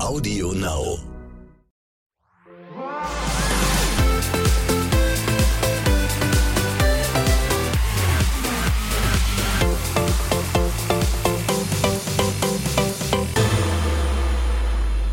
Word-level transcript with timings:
Audio 0.00 0.52
Now. 0.52 0.98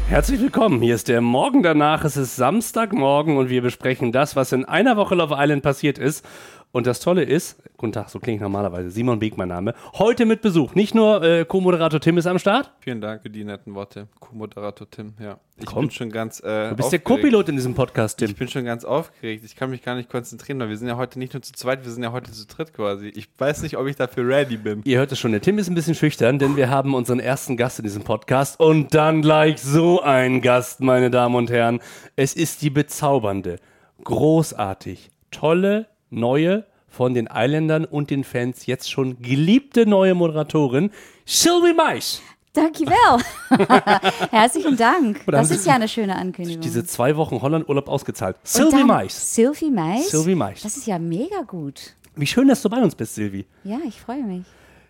Herzlich 0.07 0.41
willkommen. 0.41 0.81
Hier 0.81 0.95
ist 0.95 1.07
der 1.07 1.21
Morgen 1.21 1.63
danach. 1.63 2.03
Es 2.03 2.17
ist 2.17 2.35
Samstagmorgen 2.35 3.37
und 3.37 3.49
wir 3.49 3.61
besprechen 3.61 4.11
das, 4.11 4.35
was 4.35 4.51
in 4.51 4.65
einer 4.65 4.97
Woche 4.97 5.15
Love 5.15 5.35
Island 5.37 5.63
passiert 5.63 5.97
ist. 5.99 6.25
Und 6.73 6.87
das 6.87 7.01
Tolle 7.01 7.23
ist, 7.23 7.61
guten 7.75 7.91
Tag, 7.91 8.09
so 8.09 8.19
klinge 8.19 8.35
ich 8.37 8.41
normalerweise, 8.41 8.89
Simon 8.91 9.19
Beek 9.19 9.35
mein 9.37 9.49
Name, 9.49 9.73
heute 9.95 10.25
mit 10.25 10.41
Besuch. 10.41 10.73
Nicht 10.73 10.95
nur 10.95 11.21
äh, 11.21 11.43
Co-Moderator 11.43 11.99
Tim 11.99 12.17
ist 12.17 12.27
am 12.27 12.39
Start. 12.39 12.71
Vielen 12.79 13.01
Dank 13.01 13.23
für 13.23 13.29
die 13.29 13.43
netten 13.43 13.75
Worte, 13.75 14.07
Co-Moderator 14.21 14.89
Tim. 14.89 15.13
Ja, 15.19 15.37
ich 15.57 15.65
Komm. 15.65 15.81
bin 15.87 15.91
schon 15.91 16.09
ganz. 16.11 16.39
Äh, 16.39 16.69
Du 16.69 16.75
bist 16.77 16.93
der 16.93 16.99
aufgeregt. 16.99 17.03
Co-Pilot 17.05 17.49
in 17.49 17.55
diesem 17.57 17.75
Podcast, 17.75 18.19
Tim. 18.19 18.29
Ich 18.29 18.37
bin 18.37 18.47
schon 18.47 18.63
ganz 18.63 18.85
aufgeregt. 18.85 19.43
Ich 19.43 19.57
kann 19.57 19.69
mich 19.69 19.81
gar 19.81 19.95
nicht 19.95 20.09
konzentrieren, 20.09 20.59
weil 20.59 20.69
wir 20.69 20.77
sind 20.77 20.87
ja 20.87 20.95
heute 20.95 21.19
nicht 21.19 21.33
nur 21.33 21.41
zu 21.41 21.51
zweit, 21.51 21.83
wir 21.83 21.91
sind 21.91 22.03
ja 22.03 22.13
heute 22.13 22.31
zu 22.31 22.45
dritt 22.47 22.73
quasi. 22.73 23.07
Ich 23.09 23.27
weiß 23.37 23.63
nicht, 23.63 23.75
ob 23.77 23.85
ich 23.87 23.97
dafür 23.97 24.25
ready 24.25 24.55
bin. 24.55 24.81
Ihr 24.85 24.99
hört 24.99 25.11
es 25.11 25.19
schon, 25.19 25.31
der 25.33 25.41
Tim 25.41 25.57
ist 25.57 25.67
ein 25.67 25.75
bisschen 25.75 25.95
schüchtern, 25.95 26.39
denn 26.39 26.55
wir 26.55 26.69
haben 26.69 26.93
unseren 26.95 27.19
ersten 27.19 27.57
Gast 27.57 27.79
in 27.79 27.83
diesem 27.83 28.03
Podcast 28.03 28.57
und 28.61 28.93
dann 28.93 29.21
gleich 29.21 29.61
so 29.61 30.01
ein 30.01 30.39
Gast, 30.41 30.79
meine 30.79 31.11
Damen 31.11 31.35
und 31.35 31.51
Herren. 31.51 31.81
Es 32.15 32.33
ist 32.33 32.61
die 32.61 32.69
bezaubernde, 32.69 33.57
großartig, 34.05 35.11
tolle, 35.31 35.87
neue, 36.11 36.65
von 36.87 37.13
den 37.13 37.27
Islandern 37.33 37.85
und 37.85 38.09
den 38.09 38.23
Fans 38.23 38.65
jetzt 38.65 38.91
schon 38.91 39.21
geliebte 39.21 39.85
neue 39.85 40.13
Moderatorin, 40.13 40.91
Sylvie 41.25 41.73
Mais. 41.73 42.21
Dankjewel. 42.53 43.23
Herzlichen 44.29 44.75
Dank. 44.75 45.21
Das 45.25 45.51
ist 45.51 45.65
ja 45.65 45.75
eine 45.75 45.87
schöne 45.87 46.17
Ankündigung. 46.17 46.61
Diese 46.61 46.85
zwei 46.85 47.15
Wochen 47.15 47.41
Holland-Urlaub 47.41 47.87
ausgezahlt. 47.87 48.35
Sylvie 48.43 48.83
Mais. 48.83 49.35
Sylvie 49.35 49.71
Mais. 49.71 50.09
Sylvie 50.09 50.35
Mais. 50.35 50.61
Das 50.61 50.75
ist 50.75 50.85
ja 50.85 50.99
mega 50.99 51.43
gut. 51.47 51.95
Wie 52.15 52.27
schön, 52.27 52.49
dass 52.49 52.61
du 52.61 52.69
bei 52.69 52.83
uns 52.83 52.93
bist, 52.93 53.15
Sylvie. 53.15 53.45
Ja, 53.63 53.79
ich 53.87 54.01
freue 54.01 54.23
mich. 54.23 54.43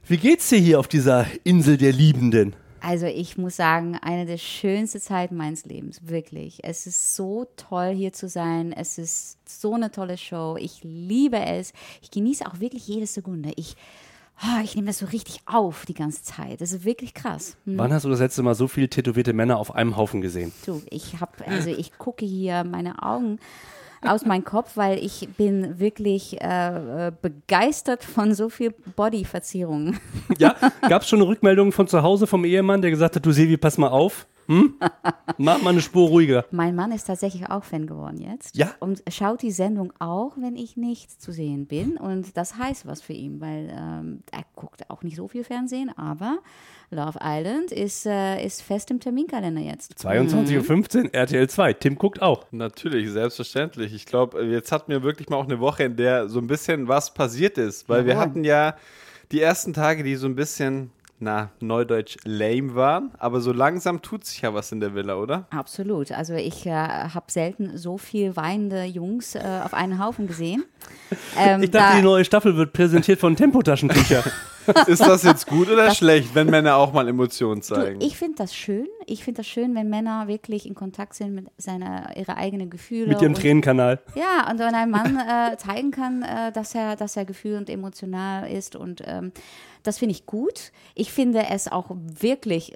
Wie 0.08 0.18
geht's 0.18 0.50
dir 0.50 0.58
hier 0.58 0.80
auf 0.80 0.88
dieser 0.88 1.28
Insel 1.44 1.78
der 1.78 1.92
Liebenden? 1.92 2.56
Also 2.82 3.06
ich 3.06 3.38
muss 3.38 3.56
sagen, 3.56 3.98
eine 4.02 4.26
der 4.26 4.38
schönsten 4.38 5.00
Zeiten 5.00 5.36
meines 5.38 5.66
Lebens, 5.66 6.08
wirklich. 6.08 6.64
Es 6.64 6.88
ist 6.88 7.16
so 7.16 7.46
toll 7.56 7.94
hier 7.94 8.12
zu 8.12 8.28
sein. 8.28 8.74
Es 8.74 8.98
ist 8.98 9.38
so 9.48 9.76
eine 9.76 9.92
tolle 9.92 10.18
Show. 10.18 10.58
Ich 10.60 10.80
liebe 10.84 11.40
es. 11.40 11.74
Ich 12.02 12.10
genieße 12.10 12.46
auch 12.46 12.60
wirklich 12.60 12.88
jede 12.88 13.06
Sekunde. 13.06 13.52
Ich, 13.56 13.76
ah, 14.40 14.62
ich 14.64 14.76
nehme 14.76 14.88
das 14.88 14.98
so 14.98 15.06
richtig 15.06 15.42
auf 15.46 15.86
die 15.86 15.94
ganze 15.94 16.24
Zeit. 16.24 16.60
Das 16.60 16.72
ist 16.72 16.84
wirklich 16.84 17.14
krass. 17.14 17.56
Hm. 17.66 17.78
Wann 17.78 17.94
hast 17.94 18.04
du 18.04 18.10
das 18.10 18.20
letzte 18.20 18.42
Mal 18.42 18.56
so 18.56 18.68
viele 18.68 18.90
tätowierte 18.90 19.34
Männer 19.34 19.60
auf 19.60 19.76
einem 19.76 19.96
Haufen 19.96 20.22
gesehen? 20.22 20.52
Du, 20.66 20.82
ich 20.90 21.20
habe, 21.20 21.46
also 21.46 21.70
ich 21.70 21.98
gucke 22.00 22.26
hier 22.26 22.64
meine 22.64 23.04
Augen 23.04 23.40
aus 24.04 24.26
meinem 24.26 24.44
Kopf, 24.44 24.78
weil 24.78 24.98
ich 24.98 25.30
bin 25.38 25.80
wirklich 25.80 26.42
äh, 26.42 27.08
äh, 27.08 27.12
begeistert 27.22 28.04
von 28.04 28.34
so 28.34 28.50
viel 28.50 28.74
Bodyverzierungen. 28.96 30.00
Ja, 30.38 30.56
gab 30.88 31.04
es 31.04 31.10
schon 31.10 31.20
eine 31.20 31.28
Rückmeldung 31.28 31.72
von 31.72 31.88
zu 31.88 32.02
Hause 32.02 32.26
vom 32.26 32.46
Ehemann, 32.46 32.82
der 32.82 32.90
gesagt 32.90 33.16
hat, 33.16 33.26
du 33.26 33.32
Silvi, 33.32 33.58
pass 33.58 33.78
mal 33.78 33.90
auf. 33.90 34.26
Hm? 34.48 34.76
Mach 35.38 35.62
mal 35.62 35.72
eine 35.72 35.82
Spur 35.82 36.10
ruhiger. 36.10 36.46
Mein 36.52 36.76
Mann 36.76 36.92
ist 36.92 37.06
tatsächlich 37.06 37.50
auch 37.50 37.64
Fan 37.64 37.88
geworden 37.88 38.18
jetzt. 38.18 38.56
Ja? 38.56 38.72
Und 38.80 39.04
schaut 39.10 39.42
die 39.42 39.52
Sendung 39.52 39.94
auch, 40.00 40.34
wenn 40.38 40.56
ich 40.56 40.78
nicht 40.78 41.22
zu 41.22 41.32
sehen 41.32 41.66
bin. 41.68 41.98
Und 41.98 42.36
das 42.38 42.58
heißt 42.58 42.86
was 42.86 43.02
für 43.02 43.14
ihn, 43.14 43.42
weil 43.42 43.70
ähm, 43.72 44.24
er 44.32 44.44
guckt 44.56 44.90
auch 44.90 45.04
nicht 45.04 45.16
so 45.16 45.28
viel 45.28 45.44
Fernsehen, 45.44 45.92
aber 45.98 46.40
Love 46.94 47.20
Island 47.24 47.72
ist, 47.72 48.06
äh, 48.06 48.46
ist 48.46 48.62
fest 48.62 48.92
im 48.92 49.00
Terminkalender 49.00 49.62
jetzt. 49.62 49.94
22.15 50.06 51.06
Uhr, 51.06 51.14
RTL 51.14 51.50
2. 51.50 51.74
Tim 51.74 51.96
guckt 51.96 52.22
auch. 52.22 52.46
Natürlich, 52.52 53.10
selbstverständlich. 53.10 53.94
Ich 53.94 54.06
glaube, 54.06 54.44
jetzt 54.46 54.74
hatten 54.74 54.92
wir 54.92 55.02
wirklich 55.02 55.30
mal 55.30 55.38
auch 55.38 55.46
eine 55.46 55.62
Woche, 55.62 55.84
in 55.84 55.96
der 55.96 56.28
so 56.28 56.40
ein 56.40 56.48
bisschen 56.48 56.90
was 56.90 57.14
passiert 57.14 57.58
ist. 57.58 57.88
Weil 57.88 58.06
wir 58.06 58.14
Jawohl. 58.14 58.26
hatten 58.26 58.44
ja 58.44 58.76
die 59.32 59.40
ersten 59.40 59.74
Tage, 59.74 60.04
die 60.04 60.16
so 60.16 60.28
ein 60.28 60.36
bisschen, 60.36 60.92
na, 61.22 61.50
neudeutsch 61.60 62.18
lame 62.26 62.76
waren. 62.76 63.12
Aber 63.20 63.40
so 63.42 63.54
langsam 63.54 64.02
tut 64.02 64.26
sich 64.26 64.42
ja 64.42 64.54
was 64.54 64.72
in 64.72 64.80
der 64.80 64.94
Villa, 64.96 65.16
oder? 65.16 65.46
Absolut. 65.52 66.12
Also 66.12 66.34
ich 66.34 66.66
äh, 66.66 66.72
habe 66.72 67.26
selten 67.32 67.78
so 67.78 67.98
viel 67.98 68.36
weinende 68.36 68.84
Jungs 68.84 69.36
äh, 69.36 69.40
auf 69.64 69.74
einen 69.74 70.04
Haufen 70.04 70.28
gesehen. 70.28 70.66
Ähm, 71.38 71.62
Ich 71.64 71.72
dachte, 71.72 71.94
da- 71.94 71.96
die 71.98 72.04
neue 72.04 72.26
Staffel 72.26 72.58
wird 72.58 72.74
präsentiert 72.74 73.20
von 73.20 73.36
Tempotaschentücher. 73.36 74.24
Ist 74.88 75.02
das 75.02 75.24
jetzt 75.24 75.48
gut 75.48 75.70
oder 75.70 75.94
schlecht, 75.94 76.34
wenn 76.36 76.48
Männer 76.50 76.76
auch 76.76 76.94
mal 76.94 77.08
Emotionen 77.08 77.62
Du, 77.62 77.68
zeigen? 77.68 78.02
ich 78.02 78.18
finde 78.18 78.36
das 78.38 78.56
schön. 78.56 78.88
Ich 79.06 79.24
finde 79.24 79.40
das 79.40 79.48
schön, 79.48 79.74
wenn 79.76 79.90
Männer 79.90 80.28
wirklich 80.28 80.66
in 80.66 80.76
Kontakt 80.76 81.16
sind 81.16 81.34
mit 81.34 81.48
seiner 81.58 82.16
ihre 82.16 82.38
eigenen 82.38 82.70
Gefühle. 82.70 83.08
mit 83.08 83.22
ihrem 83.22 83.34
und, 83.34 83.42
Tränenkanal. 83.42 84.00
Ja, 84.16 84.50
und 84.50 84.60
wenn 84.60 84.76
ein 84.76 84.90
Mann 84.90 85.18
äh, 85.18 85.58
zeigen 85.58 85.92
kann, 85.92 86.24
äh, 86.24 86.52
dass 86.52 86.76
er, 86.76 86.96
dass 86.96 87.18
er 87.18 87.26
gefühl 87.26 87.58
und 87.58 87.70
emotional 87.70 88.50
ist 88.50 88.76
und 88.76 89.02
ähm, 89.06 89.32
das 89.84 89.98
finde 89.98 90.14
ich 90.14 90.26
gut. 90.26 90.72
Ich 90.94 91.12
finde 91.12 91.46
es 91.50 91.68
auch 91.68 91.88
wirklich 91.90 92.74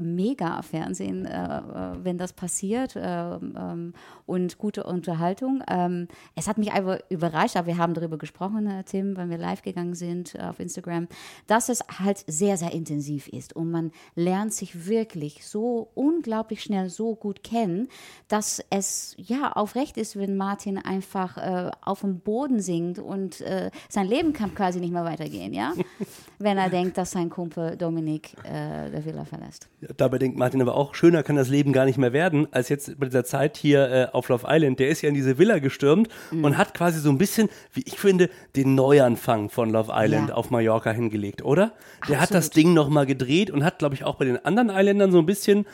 mega 0.00 0.62
Fernsehen, 0.62 1.26
äh, 1.26 1.58
äh, 1.58 2.04
wenn 2.04 2.18
das 2.18 2.32
passiert 2.32 2.94
ähm, 2.96 3.54
ähm, 3.56 3.92
und 4.26 4.58
gute 4.58 4.84
Unterhaltung. 4.84 5.62
Ähm, 5.68 6.08
es 6.34 6.48
hat 6.48 6.58
mich 6.58 6.72
einfach 6.72 6.98
überrascht, 7.08 7.56
aber 7.56 7.68
wir 7.68 7.78
haben 7.78 7.94
darüber 7.94 8.18
gesprochen, 8.18 8.66
äh, 8.66 8.84
Tim, 8.84 9.16
wenn 9.16 9.30
wir 9.30 9.38
live 9.38 9.62
gegangen 9.62 9.94
sind 9.94 10.34
äh, 10.34 10.42
auf 10.42 10.60
Instagram, 10.60 11.08
dass 11.46 11.68
es 11.68 11.82
halt 11.98 12.24
sehr, 12.26 12.56
sehr 12.56 12.72
intensiv 12.72 13.28
ist 13.28 13.54
und 13.54 13.70
man 13.70 13.92
lernt 14.14 14.52
sich 14.52 14.86
wirklich 14.86 15.46
so 15.46 15.90
unglaublich 15.94 16.62
schnell 16.62 16.90
so 16.90 17.14
gut 17.14 17.42
kennen, 17.42 17.88
dass 18.28 18.62
es 18.70 19.14
ja 19.18 19.52
aufrecht 19.52 19.96
ist, 19.96 20.16
wenn 20.16 20.36
Martin 20.36 20.78
einfach 20.78 21.36
äh, 21.36 21.70
auf 21.82 22.00
dem 22.00 22.20
Boden 22.20 22.60
singt 22.60 22.98
und 22.98 23.40
äh, 23.40 23.70
sein 23.88 24.06
Leben 24.06 24.32
kann 24.32 24.54
quasi 24.54 24.80
nicht 24.80 24.92
mehr 24.92 25.04
weitergehen, 25.04 25.52
ja, 25.52 25.72
wenn 26.38 26.58
er 26.58 26.70
denkt, 26.70 26.98
dass 26.98 27.10
sein 27.10 27.30
Kumpel 27.30 27.76
Dominik 27.76 28.34
äh, 28.44 28.90
der 28.90 29.04
Villa 29.04 29.24
verlässt. 29.24 29.68
Dabei 29.96 30.18
denkt 30.18 30.38
Martin 30.38 30.60
aber 30.62 30.74
auch, 30.76 30.94
schöner 30.94 31.22
kann 31.22 31.36
das 31.36 31.48
Leben 31.48 31.72
gar 31.72 31.84
nicht 31.84 31.98
mehr 31.98 32.12
werden, 32.12 32.46
als 32.52 32.68
jetzt 32.68 32.98
bei 32.98 33.06
dieser 33.06 33.24
Zeit 33.24 33.56
hier 33.56 33.90
äh, 33.90 34.06
auf 34.12 34.28
Love 34.28 34.46
Island. 34.48 34.78
Der 34.78 34.88
ist 34.88 35.02
ja 35.02 35.08
in 35.08 35.14
diese 35.14 35.38
Villa 35.38 35.58
gestürmt 35.58 36.08
Mhm. 36.30 36.44
und 36.44 36.58
hat 36.58 36.74
quasi 36.74 36.98
so 37.00 37.10
ein 37.10 37.18
bisschen, 37.18 37.48
wie 37.72 37.82
ich 37.86 37.98
finde, 37.98 38.30
den 38.56 38.74
Neuanfang 38.74 39.50
von 39.50 39.70
Love 39.70 39.92
Island 39.94 40.28
Ja. 40.30 40.34
auf 40.34 40.50
Mallorca 40.50 40.90
hingelegt, 40.92 41.44
oder? 41.44 41.72
Der 42.08 42.16
hat 42.16 42.24
Absolut. 42.30 42.34
das 42.44 42.50
Ding 42.50 42.74
nochmal 42.74 43.06
gedreht 43.06 43.50
und 43.50 43.64
hat, 43.64 43.78
glaube 43.78 43.94
ich, 43.94 44.04
auch 44.04 44.16
bei 44.16 44.24
den 44.24 44.44
anderen 44.44 44.70
Isländern 44.70 45.12
so 45.12 45.18
ein 45.18 45.26
bisschen 45.26 45.66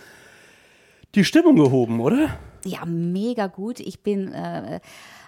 die 1.14 1.24
Stimmung 1.24 1.56
gehoben, 1.56 2.00
oder? 2.00 2.38
Ja, 2.64 2.84
mega 2.84 3.46
gut. 3.46 3.80
Ich 3.80 4.00
bin 4.00 4.32
äh, 4.32 4.80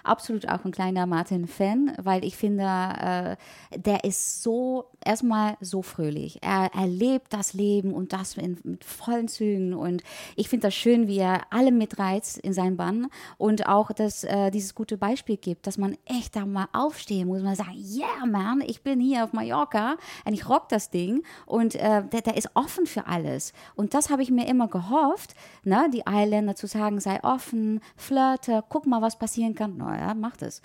absolut 0.03 0.47
auch 0.47 0.65
ein 0.65 0.71
kleiner 0.71 1.05
Martin-Fan, 1.05 1.93
weil 2.01 2.23
ich 2.23 2.37
finde, 2.37 2.63
äh, 2.63 3.35
der 3.77 4.03
ist 4.03 4.43
so, 4.43 4.85
erstmal 5.03 5.57
so 5.61 5.81
fröhlich. 5.81 6.39
Er, 6.41 6.69
er 6.73 6.87
lebt 6.87 7.33
das 7.33 7.53
Leben 7.53 7.93
und 7.93 8.13
das 8.13 8.37
in, 8.37 8.57
mit 8.63 8.83
vollen 8.83 9.27
Zügen. 9.27 9.73
Und 9.73 10.03
ich 10.35 10.49
finde 10.49 10.67
das 10.67 10.75
schön, 10.75 11.07
wie 11.07 11.19
er 11.19 11.41
alle 11.49 11.71
mitreizt 11.71 12.37
in 12.39 12.53
seinen 12.53 12.77
Bann 12.77 13.07
und 13.37 13.67
auch, 13.67 13.91
dass 13.91 14.23
äh, 14.23 14.51
dieses 14.51 14.75
gute 14.75 14.97
Beispiel 14.97 15.37
gibt, 15.37 15.67
dass 15.67 15.77
man 15.77 15.97
echt 16.05 16.35
da 16.35 16.45
mal 16.45 16.67
aufstehen 16.73 17.27
muss, 17.27 17.41
mal 17.41 17.55
sagen, 17.55 17.75
yeah, 17.75 18.25
man, 18.25 18.61
ich 18.61 18.81
bin 18.81 18.99
hier 18.99 19.23
auf 19.23 19.33
Mallorca 19.33 19.97
und 20.25 20.33
ich 20.33 20.47
rock 20.47 20.69
das 20.69 20.89
Ding 20.89 21.23
und 21.45 21.75
äh, 21.75 22.03
der, 22.03 22.21
der 22.21 22.37
ist 22.37 22.49
offen 22.53 22.85
für 22.85 23.07
alles. 23.07 23.53
Und 23.75 23.93
das 23.93 24.09
habe 24.09 24.23
ich 24.23 24.31
mir 24.31 24.47
immer 24.47 24.67
gehofft, 24.67 25.35
ne, 25.63 25.89
die 25.93 26.03
Isländer 26.07 26.55
zu 26.55 26.67
sagen, 26.67 26.99
sei 26.99 27.23
offen, 27.23 27.81
flirte, 27.95 28.63
guck 28.69 28.85
mal, 28.85 29.01
was 29.01 29.17
passieren 29.17 29.55
kann. 29.55 29.77
Naja, 29.89 30.13
macht 30.13 30.43
es. 30.43 30.61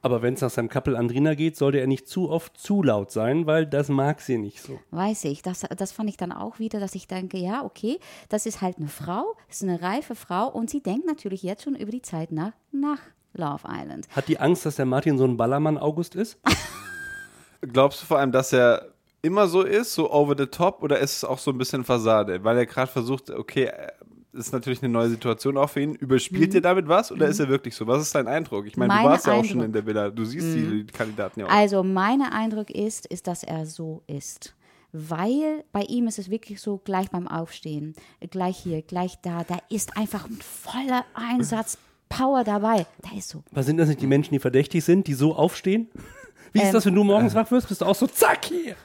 Aber 0.00 0.22
wenn 0.22 0.34
es 0.34 0.40
nach 0.40 0.50
seinem 0.50 0.68
Couple 0.68 0.98
Andrina 0.98 1.34
geht, 1.34 1.56
sollte 1.56 1.78
er 1.78 1.86
nicht 1.86 2.08
zu 2.08 2.30
oft 2.30 2.58
zu 2.58 2.82
laut 2.82 3.12
sein, 3.12 3.46
weil 3.46 3.66
das 3.66 3.88
mag 3.88 4.20
sie 4.20 4.38
nicht 4.38 4.60
so. 4.60 4.80
Weiß 4.90 5.24
ich. 5.24 5.42
Das, 5.42 5.60
das 5.76 5.92
fand 5.92 6.08
ich 6.08 6.16
dann 6.16 6.32
auch 6.32 6.58
wieder, 6.58 6.80
dass 6.80 6.94
ich 6.94 7.06
denke, 7.06 7.36
ja, 7.36 7.64
okay, 7.64 8.00
das 8.28 8.46
ist 8.46 8.62
halt 8.62 8.78
eine 8.78 8.88
Frau, 8.88 9.36
das 9.46 9.62
ist 9.62 9.68
eine 9.68 9.80
reife 9.80 10.14
Frau 10.14 10.48
und 10.48 10.70
sie 10.70 10.82
denkt 10.82 11.06
natürlich 11.06 11.42
jetzt 11.42 11.62
schon 11.64 11.76
über 11.76 11.92
die 11.92 12.02
Zeit 12.02 12.32
nach, 12.32 12.52
nach 12.72 12.98
Love 13.34 13.62
Island. 13.68 14.08
Hat 14.10 14.26
die 14.26 14.38
Angst, 14.38 14.66
dass 14.66 14.76
der 14.76 14.86
Martin 14.86 15.18
so 15.18 15.24
ein 15.24 15.36
Ballermann-August 15.36 16.16
ist? 16.16 16.38
Glaubst 17.60 18.02
du 18.02 18.06
vor 18.06 18.18
allem, 18.18 18.32
dass 18.32 18.52
er 18.52 18.92
immer 19.22 19.46
so 19.46 19.62
ist, 19.62 19.94
so 19.94 20.10
over 20.10 20.34
the 20.36 20.46
top, 20.46 20.82
oder 20.82 20.98
ist 20.98 21.18
es 21.18 21.24
auch 21.24 21.38
so 21.38 21.52
ein 21.52 21.58
bisschen 21.58 21.84
Fassade? 21.84 22.42
Weil 22.42 22.58
er 22.58 22.66
gerade 22.66 22.90
versucht, 22.90 23.30
okay, 23.30 23.70
äh, 24.34 24.38
ist 24.38 24.52
natürlich 24.52 24.82
eine 24.82 24.92
neue 24.92 25.08
Situation 25.10 25.56
auch 25.56 25.70
für 25.70 25.80
ihn. 25.80 25.94
Überspielt 25.94 26.54
ihr 26.54 26.60
damit 26.62 26.88
was 26.88 27.10
oder 27.12 27.26
ist 27.28 27.38
er 27.40 27.48
wirklich 27.48 27.74
so? 27.74 27.86
Was 27.86 28.02
ist 28.02 28.14
dein 28.14 28.28
Eindruck? 28.28 28.66
Ich 28.66 28.76
meine, 28.76 28.92
du 28.92 28.98
Mein 29.00 29.06
warst 29.10 29.26
ja 29.26 29.32
auch 29.34 29.44
schon 29.44 29.60
Eindruck- 29.60 29.66
in 29.66 29.72
der 29.72 29.86
Villa. 29.86 30.10
Du 30.10 30.24
siehst 30.24 30.54
die 30.54 30.86
Kandidaten 30.92 31.40
ja 31.40 31.46
auch. 31.46 31.50
Also 31.50 31.82
mein 31.82 32.22
Eindruck 32.22 32.70
ist, 32.70 33.06
ist, 33.06 33.26
dass 33.26 33.42
er 33.42 33.66
so 33.66 34.02
ist. 34.06 34.54
Weil 34.94 35.64
bei 35.72 35.82
ihm 35.82 36.06
ist 36.06 36.18
es 36.18 36.28
wirklich 36.28 36.60
so, 36.60 36.78
gleich 36.84 37.10
beim 37.10 37.26
Aufstehen, 37.26 37.94
gleich 38.30 38.58
hier, 38.58 38.82
gleich 38.82 39.18
da, 39.22 39.42
da 39.42 39.56
ist 39.70 39.96
einfach 39.96 40.26
ein 40.28 40.38
voller 40.42 41.04
Einsatz, 41.14 41.78
Power 42.10 42.44
dabei. 42.44 42.86
Da 43.00 43.16
ist 43.16 43.30
so. 43.30 43.42
Was 43.52 43.64
sind 43.64 43.78
das 43.78 43.88
nicht 43.88 44.02
die 44.02 44.06
Menschen, 44.06 44.34
die 44.34 44.38
verdächtig 44.38 44.84
sind, 44.84 45.06
die 45.06 45.14
so 45.14 45.34
aufstehen? 45.34 45.88
Wie 46.52 46.58
ist 46.58 46.66
Ähm, 46.66 46.72
das, 46.74 46.84
wenn 46.84 46.94
du 46.94 47.04
morgens 47.04 47.34
wach 47.34 47.50
wirst? 47.50 47.68
Bist 47.68 47.80
du 47.80 47.86
auch 47.86 47.94
so 47.94 48.06
zack 48.06 48.44
hier? 48.44 48.76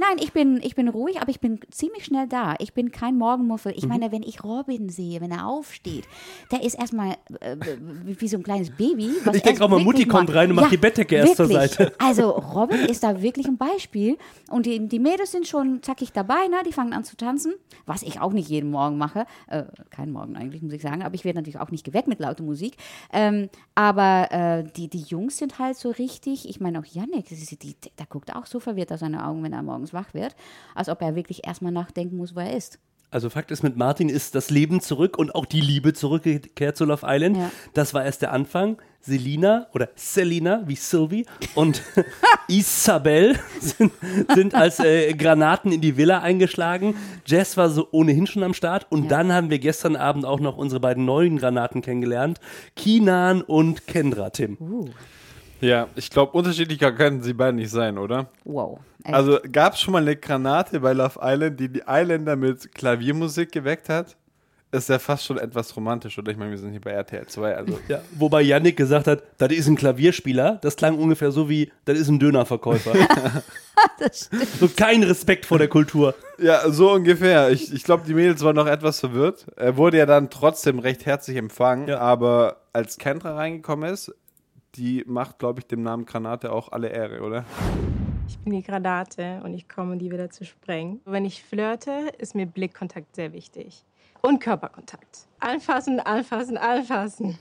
Nein, 0.00 0.16
ich 0.18 0.32
bin, 0.32 0.60
ich 0.62 0.74
bin 0.74 0.88
ruhig, 0.88 1.20
aber 1.20 1.28
ich 1.28 1.40
bin 1.40 1.60
ziemlich 1.70 2.06
schnell 2.06 2.26
da. 2.26 2.54
Ich 2.58 2.72
bin 2.72 2.90
kein 2.90 3.18
Morgenmuffel. 3.18 3.72
Mhm. 3.72 3.78
Ich 3.78 3.86
meine, 3.86 4.10
wenn 4.10 4.22
ich 4.22 4.42
Robin 4.42 4.88
sehe, 4.88 5.20
wenn 5.20 5.30
er 5.30 5.46
aufsteht, 5.46 6.08
der 6.50 6.62
ist 6.62 6.78
erstmal 6.78 7.18
äh, 7.40 7.56
wie, 8.04 8.26
so 8.26 8.38
ein 8.38 8.42
kleines 8.42 8.70
Baby. 8.70 9.10
Ich 9.10 9.22
denk 9.24 9.46
erst 9.46 9.60
auch 9.60 9.68
mal, 9.68 9.78
Mutti 9.78 10.06
kommt 10.06 10.34
rein 10.34 10.48
und 10.48 10.56
macht 10.56 10.72
die 10.72 10.78
Bettdecke 10.78 11.16
erst 11.16 11.36
zur. 11.36 11.48
Seite. 11.48 11.92
Also 11.98 12.30
Robin 12.30 12.80
ist 12.86 13.02
da 13.02 13.20
wirklich 13.20 13.46
ein 13.46 13.58
Beispiel. 13.58 14.16
Und 14.48 14.64
die, 14.64 14.88
die 14.88 14.98
Mädels 14.98 15.32
sind 15.32 15.46
schon 15.46 15.82
zackig 15.82 16.12
dabei, 16.12 16.48
ne? 16.48 16.56
die 16.66 16.72
fangen 16.72 16.94
an 16.94 17.04
zu 17.04 17.16
tanzen, 17.16 17.52
was 17.84 18.02
ich 18.02 18.20
auch 18.20 18.32
nicht 18.32 18.48
jeden 18.48 18.70
Morgen 18.70 18.96
mache. 18.96 19.26
Äh, 19.48 19.64
keinen 19.90 20.12
Morgen 20.12 20.34
eigentlich, 20.34 20.62
muss 20.62 20.72
ich 20.72 20.80
sagen. 20.80 21.02
Aber 21.02 21.14
ich 21.14 21.26
werde 21.26 21.40
natürlich 21.40 21.58
auch 21.58 21.70
nicht 21.70 21.84
geweckt 21.84 22.08
mit 22.08 22.20
lauter 22.20 22.42
Musik. 22.42 22.76
Ähm, 23.12 23.50
aber 23.74 24.28
äh, 24.30 24.64
die, 24.64 24.88
die 24.88 25.02
Jungs 25.02 25.36
sind 25.36 25.58
halt 25.58 25.76
so 25.76 25.90
richtig, 25.90 26.48
ich 26.48 26.58
meine 26.58 26.78
auch 26.78 26.86
Yannick, 26.86 27.26
die, 27.26 27.34
die, 27.34 27.56
die, 27.56 27.76
der 27.98 28.06
guckt 28.06 28.34
auch 28.34 28.46
so 28.46 28.60
verwirrt 28.60 28.92
aus 28.92 29.00
seine 29.00 29.26
Augen, 29.26 29.42
wenn 29.42 29.52
er 29.52 29.62
morgens 29.62 29.89
wach 29.92 30.14
wird, 30.14 30.34
als 30.74 30.88
ob 30.88 31.02
er 31.02 31.14
wirklich 31.16 31.46
erstmal 31.46 31.72
nachdenken 31.72 32.16
muss, 32.16 32.34
wo 32.34 32.40
er 32.40 32.56
ist. 32.56 32.78
Also 33.12 33.28
Fakt 33.28 33.50
ist, 33.50 33.64
mit 33.64 33.76
Martin 33.76 34.08
ist 34.08 34.36
das 34.36 34.50
Leben 34.50 34.80
zurück 34.80 35.18
und 35.18 35.34
auch 35.34 35.44
die 35.44 35.60
Liebe 35.60 35.92
zurückgekehrt 35.94 36.76
zu 36.76 36.84
Love 36.84 37.04
Island. 37.08 37.36
Ja. 37.38 37.50
Das 37.74 37.92
war 37.92 38.04
erst 38.04 38.22
der 38.22 38.32
Anfang. 38.32 38.80
Selina 39.00 39.66
oder 39.74 39.88
Selina 39.96 40.62
wie 40.66 40.76
Sylvie 40.76 41.26
und 41.56 41.82
Isabel 42.48 43.36
sind, 43.58 43.92
sind 44.34 44.54
als 44.54 44.78
äh, 44.78 45.12
Granaten 45.14 45.72
in 45.72 45.80
die 45.80 45.96
Villa 45.96 46.20
eingeschlagen. 46.20 46.94
Jess 47.26 47.56
war 47.56 47.70
so 47.70 47.88
ohnehin 47.92 48.26
schon 48.26 48.42
am 48.42 48.54
Start 48.54 48.86
und 48.90 49.04
Ja. 49.04 49.08
dann 49.08 49.32
haben 49.32 49.50
wir 49.50 49.58
gestern 49.58 49.96
Abend 49.96 50.24
auch 50.24 50.38
noch 50.38 50.56
unsere 50.56 50.80
beiden 50.80 51.04
neuen 51.04 51.38
Granaten 51.38 51.80
kennengelernt. 51.82 52.40
Kinan 52.76 53.42
und 53.42 53.86
Kendra, 53.86 54.30
Tim. 54.30 54.58
Ja, 55.60 55.88
ich 55.94 56.10
glaube, 56.10 56.32
unterschiedlicher 56.32 56.92
können 56.92 57.22
sie 57.22 57.32
beide 57.34 57.56
nicht 57.56 57.70
sein, 57.70 57.98
oder? 57.98 58.28
Wow. 58.44 58.80
Echt. 59.04 59.14
Also 59.14 59.38
gab 59.52 59.74
es 59.74 59.80
schon 59.80 59.92
mal 59.92 60.02
eine 60.02 60.16
Granate 60.16 60.80
bei 60.80 60.92
Love 60.92 61.18
Island, 61.22 61.60
die 61.60 61.68
die 61.68 61.82
Islander 61.86 62.36
mit 62.36 62.74
Klaviermusik 62.74 63.52
geweckt 63.52 63.88
hat? 63.88 64.16
Ist 64.72 64.88
ja 64.88 65.00
fast 65.00 65.24
schon 65.24 65.36
etwas 65.36 65.74
romantisch, 65.74 66.16
oder? 66.16 66.30
Ich 66.30 66.38
meine, 66.38 66.52
wir 66.52 66.58
sind 66.58 66.70
hier 66.70 66.80
bei 66.80 66.92
RTL 66.92 67.26
2, 67.26 67.56
also. 67.56 67.78
Ja, 67.88 68.02
wobei 68.12 68.40
Yannick 68.42 68.76
gesagt 68.76 69.08
hat, 69.08 69.24
das 69.38 69.50
ist 69.50 69.66
ein 69.66 69.74
Klavierspieler. 69.74 70.58
Das 70.62 70.76
klang 70.76 70.96
ungefähr 70.96 71.32
so 71.32 71.48
wie, 71.48 71.72
das 71.86 71.98
ist 71.98 72.08
ein 72.08 72.20
Dönerverkäufer. 72.20 72.92
das 73.98 74.26
stimmt. 74.26 74.46
so 74.60 74.68
kein 74.68 75.02
Respekt 75.02 75.44
vor 75.46 75.58
der 75.58 75.66
Kultur. 75.66 76.14
Ja, 76.38 76.70
so 76.70 76.92
ungefähr. 76.92 77.50
Ich, 77.50 77.72
ich 77.74 77.82
glaube, 77.82 78.04
die 78.06 78.14
Mädels 78.14 78.44
waren 78.44 78.54
noch 78.54 78.68
etwas 78.68 79.00
verwirrt. 79.00 79.44
Er 79.56 79.76
wurde 79.76 79.98
ja 79.98 80.06
dann 80.06 80.30
trotzdem 80.30 80.78
recht 80.78 81.04
herzlich 81.04 81.36
empfangen, 81.36 81.88
Ja. 81.88 81.98
aber 81.98 82.58
als 82.72 82.96
Kendra 82.96 83.34
reingekommen 83.34 83.92
ist, 83.92 84.14
die 84.76 85.04
macht, 85.06 85.38
glaube 85.38 85.60
ich, 85.60 85.66
dem 85.66 85.82
Namen 85.82 86.06
Granate 86.06 86.52
auch 86.52 86.70
alle 86.72 86.88
Ehre, 86.88 87.20
oder? 87.22 87.44
Ich 88.28 88.38
bin 88.38 88.52
die 88.52 88.62
Granate 88.62 89.40
und 89.44 89.54
ich 89.54 89.68
komme, 89.68 89.92
um 89.92 89.98
die 89.98 90.10
wieder 90.10 90.30
zu 90.30 90.44
sprengen. 90.44 91.00
Wenn 91.04 91.24
ich 91.24 91.42
flirte, 91.42 92.12
ist 92.18 92.34
mir 92.34 92.46
Blickkontakt 92.46 93.16
sehr 93.16 93.32
wichtig. 93.32 93.84
Und 94.22 94.40
Körperkontakt. 94.40 95.26
Anfassen, 95.40 95.98
anfassen, 95.98 96.56
anfassen. 96.56 97.38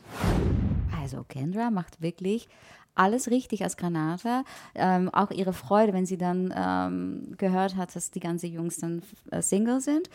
Also 1.00 1.24
Kendra 1.28 1.70
macht 1.70 2.02
wirklich 2.02 2.48
alles 2.96 3.30
richtig 3.30 3.64
als 3.64 3.78
Granate. 3.78 4.44
Ähm, 4.76 5.10
auch 5.10 5.32
ihre 5.32 5.54
Freude, 5.54 5.94
wenn 5.94 6.06
sie 6.06 6.18
dann 6.18 6.54
ähm, 6.56 7.36
gehört 7.38 7.76
hat, 7.76 7.96
dass 7.96 8.12
die 8.12 8.20
ganzen 8.20 8.52
Jungs 8.52 8.78
dann 8.78 9.02
äh, 9.32 9.42
Single 9.42 9.82
sind. 9.82 10.10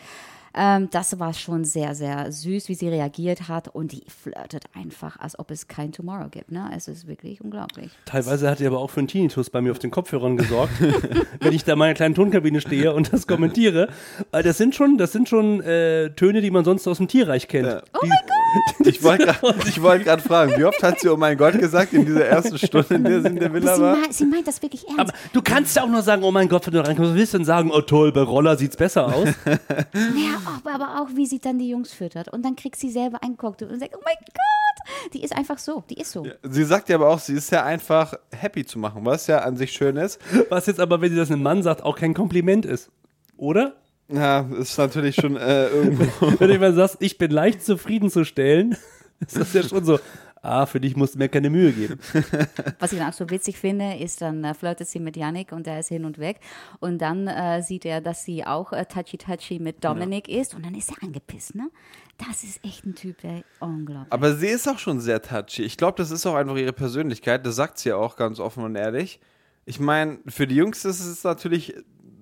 Ähm, 0.55 0.89
das 0.91 1.19
war 1.19 1.33
schon 1.33 1.65
sehr, 1.65 1.95
sehr 1.95 2.31
süß, 2.31 2.69
wie 2.69 2.75
sie 2.75 2.87
reagiert 2.87 3.47
hat. 3.49 3.67
Und 3.67 3.91
die 3.91 4.03
flirtet 4.07 4.65
einfach, 4.73 5.19
als 5.19 5.37
ob 5.37 5.51
es 5.51 5.67
kein 5.67 5.91
Tomorrow 5.91 6.29
gibt. 6.29 6.51
Ne? 6.51 6.69
Es 6.75 6.87
ist 6.87 7.07
wirklich 7.07 7.41
unglaublich. 7.41 7.91
Teilweise 8.05 8.49
hat 8.49 8.61
er 8.61 8.67
aber 8.67 8.79
auch 8.79 8.89
für 8.89 8.99
einen 9.01 9.07
Tinnitus 9.07 9.49
bei 9.49 9.61
mir 9.61 9.71
auf 9.71 9.79
den 9.79 9.91
Kopfhörern 9.91 10.37
gesorgt, 10.37 10.73
wenn 11.41 11.53
ich 11.53 11.63
da 11.63 11.73
in 11.73 11.79
meiner 11.79 11.93
kleinen 11.93 12.15
Tonkabine 12.15 12.61
stehe 12.61 12.93
und 12.93 13.11
das 13.11 13.27
kommentiere. 13.27 13.89
Weil 14.31 14.43
das 14.43 14.57
sind 14.57 14.75
schon, 14.75 14.97
das 14.97 15.11
sind 15.11 15.27
schon 15.29 15.61
äh, 15.61 16.11
Töne, 16.11 16.41
die 16.41 16.51
man 16.51 16.63
sonst 16.65 16.87
aus 16.87 16.97
dem 16.97 17.07
Tierreich 17.07 17.47
kennt. 17.47 17.67
Ja. 17.67 17.81
Oh 17.93 18.05
Ich 18.85 19.03
wollte 19.03 19.25
gerade 19.25 19.41
wollt 19.81 20.21
fragen, 20.21 20.53
wie 20.57 20.63
oft 20.63 20.81
hat 20.81 20.99
sie 21.01 21.09
Oh 21.09 21.17
mein 21.17 21.37
Gott 21.37 21.59
gesagt 21.59 21.91
in 21.91 22.05
dieser 22.05 22.25
ersten 22.25 22.57
Stunde, 22.57 22.95
in 22.95 23.03
der 23.03 23.21
sie 23.21 23.27
in 23.27 23.35
der 23.39 23.51
Villa 23.51 23.75
Sie, 23.75 23.81
war? 23.81 23.97
mei- 23.97 24.07
sie 24.11 24.25
meint 24.25 24.47
das 24.47 24.61
wirklich 24.61 24.85
ernst. 24.87 24.99
Aber 25.01 25.13
du 25.33 25.41
kannst 25.41 25.75
ja 25.75 25.83
auch 25.83 25.89
nur 25.89 26.01
sagen, 26.01 26.23
oh 26.23 26.31
mein 26.31 26.47
Gott, 26.47 26.65
wenn 26.67 26.73
du 26.73 26.79
reinkommst, 26.85 27.11
was 27.11 27.17
willst 27.17 27.33
du 27.33 27.37
denn 27.39 27.45
sagen? 27.45 27.69
Oh 27.73 27.81
toll, 27.81 28.13
bei 28.13 28.21
Roller 28.21 28.55
sieht's 28.55 28.77
besser 28.77 29.07
aus. 29.13 29.27
Ja, 29.45 30.39
aber, 30.45 30.73
aber 30.73 31.01
auch, 31.01 31.15
wie 31.15 31.25
sie 31.25 31.39
dann 31.39 31.59
die 31.59 31.69
Jungs 31.69 31.93
füttert. 31.93 32.29
Und 32.29 32.43
dann 32.43 32.55
kriegt 32.55 32.75
sie 32.77 32.89
selber 32.89 33.21
einen 33.23 33.37
Cocktail 33.37 33.67
und 33.67 33.79
sagt, 33.79 33.95
oh 33.95 34.01
mein 34.03 34.15
Gott, 34.19 35.13
die 35.13 35.23
ist 35.23 35.35
einfach 35.35 35.57
so, 35.57 35.83
die 35.89 35.99
ist 35.99 36.11
so. 36.11 36.25
Sie 36.43 36.63
sagt 36.63 36.89
ja 36.89 36.95
aber 36.95 37.09
auch, 37.09 37.19
sie 37.19 37.33
ist 37.33 37.51
ja 37.51 37.63
einfach 37.63 38.13
happy 38.31 38.65
zu 38.65 38.79
machen, 38.79 39.05
was 39.05 39.27
ja 39.27 39.39
an 39.39 39.57
sich 39.57 39.71
schön 39.71 39.97
ist. 39.97 40.19
Was 40.49 40.65
jetzt 40.67 40.79
aber, 40.79 41.01
wenn 41.01 41.11
sie 41.11 41.17
das 41.17 41.31
einem 41.31 41.43
Mann 41.43 41.63
sagt, 41.63 41.83
auch 41.83 41.97
kein 41.97 42.13
Kompliment 42.13 42.65
ist. 42.65 42.89
Oder? 43.37 43.75
Ja, 44.07 44.41
ist 44.59 44.77
natürlich 44.77 45.15
schon 45.15 45.35
äh, 45.35 45.67
irgendwo. 45.67 46.05
Wenn 46.39 46.47
du 46.47 46.53
jemand 46.53 46.75
sagst, 46.75 46.97
ich 46.99 47.17
bin 47.17 47.31
leicht 47.31 47.65
zufriedenzustellen, 47.65 48.77
ist 49.19 49.35
das 49.35 49.53
ja 49.53 49.63
schon 49.63 49.83
so, 49.83 49.99
ah, 50.45 50.65
für 50.65 50.79
dich 50.79 50.95
musst 50.95 51.15
du 51.15 51.19
mir 51.19 51.29
keine 51.29 51.49
Mühe 51.49 51.71
geben. 51.71 51.99
Was 52.79 52.91
ich 52.93 52.99
dann 52.99 53.09
auch 53.09 53.13
so 53.13 53.29
witzig 53.29 53.57
finde, 53.57 53.95
ist 53.95 54.21
dann 54.21 54.43
äh, 54.43 54.53
flirtet 54.53 54.87
sie 54.87 54.99
mit 54.99 55.17
Yannick 55.17 55.51
und 55.51 55.65
der 55.65 55.79
ist 55.79 55.89
hin 55.89 56.05
und 56.05 56.19
weg. 56.19 56.39
Und 56.79 56.99
dann 56.99 57.27
äh, 57.27 57.61
sieht 57.61 57.85
er, 57.85 58.01
dass 58.01 58.23
sie 58.23 58.45
auch 58.45 58.71
äh, 58.73 58.85
touchy-touchy 58.85 59.59
mit 59.59 59.83
Dominic 59.83 60.27
ist. 60.29 60.53
Und 60.55 60.65
dann 60.65 60.75
ist 60.75 60.91
er 60.91 61.03
angepisst, 61.03 61.55
ne? 61.55 61.69
Das 62.17 62.43
ist 62.43 62.63
echt 62.63 62.85
ein 62.85 62.95
Typ, 62.95 63.19
der 63.21 63.43
unglaublich. 63.59 64.11
Aber 64.11 64.35
sie 64.35 64.47
ist 64.47 64.67
auch 64.69 64.79
schon 64.79 65.01
sehr 65.01 65.21
touchy. 65.21 65.63
Ich 65.63 65.75
glaube, 65.75 65.97
das 65.97 66.11
ist 66.11 66.25
auch 66.25 66.35
einfach 66.35 66.55
ihre 66.55 66.71
Persönlichkeit. 66.71 67.45
Das 67.45 67.55
sagt 67.55 67.77
sie 67.77 67.89
ja 67.89 67.97
auch 67.97 68.15
ganz 68.15 68.39
offen 68.39 68.63
und 68.63 68.75
ehrlich. 68.75 69.19
Ich 69.65 69.79
meine, 69.79 70.19
für 70.27 70.47
die 70.47 70.55
Jungs 70.55 70.85
ist 70.85 71.03
es 71.05 71.23
natürlich 71.23 71.75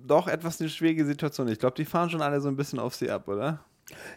doch 0.06 0.26
etwas 0.26 0.60
eine 0.60 0.68
schwierige 0.68 1.04
Situation. 1.04 1.48
Ich 1.48 1.58
glaube, 1.58 1.76
die 1.76 1.84
fahren 1.84 2.10
schon 2.10 2.22
alle 2.22 2.40
so 2.40 2.48
ein 2.48 2.56
bisschen 2.56 2.78
auf 2.78 2.94
sie 2.94 3.10
ab, 3.10 3.28
oder? 3.28 3.64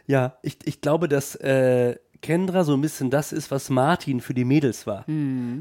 Ja, 0.05 0.37
ich, 0.41 0.57
ich 0.63 0.81
glaube, 0.81 1.07
dass 1.07 1.35
äh, 1.35 1.97
Kendra 2.21 2.63
so 2.63 2.73
ein 2.73 2.81
bisschen 2.81 3.09
das 3.09 3.31
ist, 3.31 3.51
was 3.51 3.69
Martin 3.69 4.21
für 4.21 4.33
die 4.33 4.45
Mädels 4.45 4.87
war. 4.87 5.05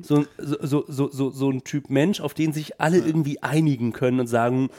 So, 0.02 0.24
so, 0.38 0.56
so, 0.60 0.84
so, 0.88 1.08
so, 1.10 1.30
so 1.30 1.50
ein 1.50 1.64
Typ 1.64 1.90
Mensch, 1.90 2.20
auf 2.20 2.34
den 2.34 2.52
sich 2.52 2.80
alle 2.80 2.98
irgendwie 2.98 3.42
einigen 3.42 3.92
können 3.92 4.20
und 4.20 4.26
sagen, 4.26 4.70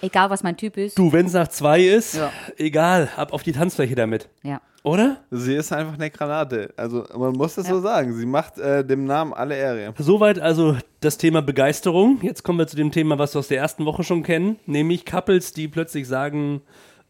Egal, 0.00 0.30
was 0.30 0.42
mein 0.42 0.56
Typ 0.56 0.76
ist. 0.76 0.98
du, 0.98 1.12
wenn 1.12 1.26
es 1.26 1.32
nach 1.32 1.46
zwei 1.48 1.80
ist, 1.80 2.14
Ja. 2.14 2.32
egal, 2.56 3.08
ab 3.16 3.32
auf 3.32 3.44
die 3.44 3.52
Tanzfläche 3.52 3.94
damit. 3.94 4.28
Ja. 4.42 4.60
Oder? 4.82 5.18
Sie 5.30 5.54
ist 5.54 5.72
einfach 5.72 5.94
eine 5.94 6.10
Granate. 6.10 6.74
Also, 6.76 7.04
man 7.16 7.34
muss 7.34 7.54
das 7.54 7.68
so 7.68 7.80
sagen. 7.80 8.12
Sie 8.14 8.26
macht 8.26 8.58
äh, 8.58 8.84
dem 8.84 9.04
Namen 9.04 9.32
alle 9.32 9.56
Ehre. 9.56 9.94
Soweit 9.96 10.40
also 10.40 10.76
das 10.98 11.18
Thema 11.18 11.40
Begeisterung. 11.40 12.18
Jetzt 12.22 12.42
kommen 12.42 12.58
wir 12.58 12.66
zu 12.66 12.74
dem 12.74 12.90
Thema, 12.90 13.16
was 13.16 13.32
wir 13.36 13.38
aus 13.38 13.46
der 13.46 13.58
ersten 13.58 13.84
Woche 13.84 14.02
schon 14.02 14.24
kennen, 14.24 14.56
nämlich 14.66 15.06
Couples, 15.06 15.52
die 15.52 15.68
plötzlich 15.68 16.08
sagen, 16.08 16.62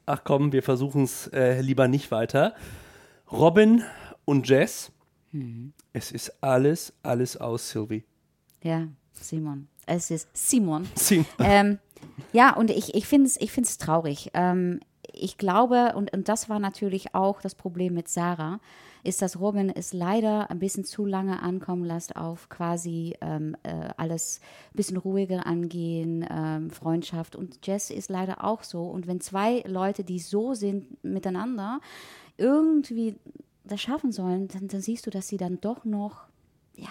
ach 0.05 0.21
komm, 0.23 0.53
wir 0.53 0.63
versuchen 0.63 1.05
es 1.05 1.29
äh, 1.29 1.63
lieber 1.63 1.89
nicht 1.89 2.11
weiter. 2.11 2.53
Robin 3.33 3.83
und 4.25 4.49
Jess, 4.49 4.93
es 5.93 6.13
ist 6.13 6.43
alles, 6.43 6.93
alles 7.03 7.37
aus, 7.37 7.71
Sylvie. 7.71 8.05
Ja, 8.63 8.89
Simon. 9.13 9.69
Es 9.87 10.11
ist 10.11 10.29
Simon. 10.35 10.87
Sie- 10.95 11.25
ähm, 11.39 11.79
ja, 12.33 12.55
und 12.55 12.71
ich, 12.71 12.95
ich 12.95 13.07
finde 13.07 13.27
es 13.29 13.41
ich 13.41 13.51
find's 13.51 13.79
traurig. 13.79 14.31
Ähm, 14.35 14.81
ich 15.15 15.39
glaube, 15.39 15.95
und, 15.97 16.13
und 16.13 16.29
das 16.29 16.49
war 16.49 16.59
natürlich 16.59 17.15
auch 17.15 17.41
das 17.41 17.55
Problem 17.55 17.95
mit 17.95 18.09
Sarah, 18.09 18.61
ist, 19.05 19.21
dass 19.21 19.41
Robin 19.41 19.69
es 19.71 19.93
leider 19.93 20.51
ein 20.51 20.59
bisschen 20.59 20.85
zu 20.85 21.05
lange 21.07 21.43
ankommen 21.43 21.85
lässt 21.85 22.15
auf 22.17 22.49
quasi 22.49 23.17
ähm, 23.21 23.57
äh, 23.65 23.89
alles 23.97 24.41
ein 24.73 24.77
bisschen 24.77 24.97
ruhiger 24.97 25.45
angehen, 25.47 26.25
ähm, 26.31 26.71
Freundschaft. 26.71 27.35
Und 27.35 27.67
Jess 27.67 27.91
ist 27.91 28.11
leider 28.11 28.45
auch 28.45 28.63
so. 28.63 28.85
Und 28.85 29.07
wenn 29.07 29.21
zwei 29.21 29.63
Leute, 29.67 30.05
die 30.05 30.21
so 30.21 30.55
sind 30.55 31.03
miteinander, 31.03 31.81
irgendwie 32.39 33.17
das 33.65 33.81
schaffen 33.81 34.13
sollen, 34.13 34.49
dann, 34.49 34.69
dann 34.69 34.81
siehst 34.81 35.07
du, 35.07 35.11
dass 35.11 35.29
sie 35.29 35.37
dann 35.37 35.61
doch 35.61 35.85
noch, 35.85 36.27
ja, 36.75 36.89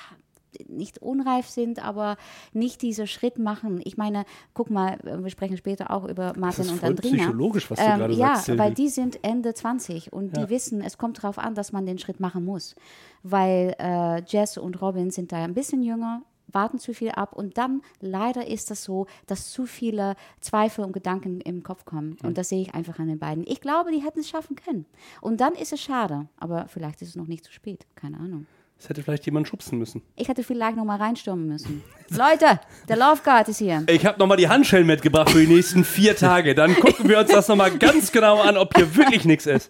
nicht 0.67 1.01
unreif 1.01 1.48
sind, 1.48 1.83
aber 1.83 2.17
nicht 2.53 2.81
diesen 2.81 3.07
Schritt 3.07 3.39
machen. 3.39 3.81
Ich 3.83 3.98
meine, 3.98 4.25
guck 4.53 4.69
mal, 4.69 5.00
wir 5.03 5.29
sprechen 5.29 5.57
später 5.57 5.91
auch 5.91 6.07
über 6.07 6.33
Martin 6.38 6.69
und 6.69 6.83
Andrina. 6.83 7.15
Ähm, 7.15 7.19
psychologisch, 7.21 7.71
was 7.71 7.79
du 7.79 7.86
gerade 7.86 8.13
ja, 8.13 8.27
sagst, 8.36 8.45
Silvi. 8.45 8.60
weil 8.60 8.74
die 8.74 8.89
sind 8.89 9.24
Ende 9.24 9.53
20 9.53 10.12
und 10.12 10.36
Ja. 10.36 10.43
die 10.43 10.50
wissen, 10.50 10.81
es 10.81 10.98
kommt 10.98 11.17
darauf 11.19 11.38
an, 11.38 11.55
dass 11.55 11.71
man 11.71 11.86
den 11.86 12.00
Schritt 12.00 12.19
machen 12.19 12.43
muss. 12.45 12.75
Weil 13.24 13.75
äh, 13.79 14.21
Jess 14.27 14.57
und 14.57 14.81
Robin 14.81 15.10
sind 15.12 15.31
da 15.31 15.38
ein 15.43 15.53
bisschen 15.53 15.83
jünger, 15.83 16.21
warten 16.53 16.79
zu 16.79 16.93
viel 16.93 17.12
ab 17.12 17.34
und 17.34 17.58
dann 17.58 17.81
leider 18.00 18.48
ist 18.48 18.72
das 18.72 18.84
so, 18.84 19.08
dass 19.27 19.51
zu 19.51 19.65
viele 19.65 20.15
Zweifel 20.39 20.86
und 20.86 20.93
Gedanken 20.93 21.41
im 21.41 21.63
Kopf 21.63 21.86
kommen. 21.86 22.17
Und 22.24 22.38
das 22.38 22.50
sehe 22.50 22.62
ich 22.62 22.74
einfach 22.74 23.00
an 23.00 23.08
den 23.08 23.20
beiden. 23.20 23.46
Ich 23.48 23.62
glaube, 23.62 23.91
die 23.91 24.03
hätten 24.03 24.20
es 24.20 24.29
schaffen 24.29 24.55
können. 24.55 24.86
Und 25.22 25.41
dann 25.41 25.53
ist 25.53 25.74
es 25.74 25.81
schade, 25.81 26.27
aber 26.38 26.67
vielleicht 26.67 27.01
ist 27.01 27.10
es 27.10 27.15
noch 27.15 27.27
nicht 27.27 27.43
zu 27.43 27.51
spät. 27.51 27.86
Keine 27.96 28.17
Ahnung. 28.17 28.46
Es 28.81 28.89
hätte 28.89 29.03
vielleicht 29.03 29.27
jemand 29.27 29.47
schubsen 29.47 29.77
müssen. 29.77 30.01
Ich 30.15 30.27
hätte 30.27 30.43
vielleicht 30.43 30.75
noch 30.75 30.85
mal 30.85 30.95
reinstürmen 30.97 31.45
müssen. 31.47 31.83
Leute, 32.09 32.59
der 32.89 32.97
Love 32.97 33.21
Guard 33.23 33.47
ist 33.47 33.59
hier. 33.59 33.83
Ich 33.88 34.07
habe 34.07 34.17
nochmal 34.17 34.38
die 34.38 34.50
Handschellen 34.50 34.88
mitgebracht 34.88 35.29
für 35.29 35.39
die 35.39 35.53
nächsten 35.53 35.83
vier 35.83 36.15
Tage. 36.15 36.55
Dann 36.55 36.73
gucken 36.73 37.07
wir 37.07 37.19
uns 37.19 37.29
das 37.29 37.47
nochmal 37.47 37.77
ganz 37.77 38.11
genau 38.11 38.41
an, 38.41 38.57
ob 38.57 38.75
hier 38.75 38.95
wirklich 38.95 39.23
nichts 39.23 39.45
ist. 39.45 39.69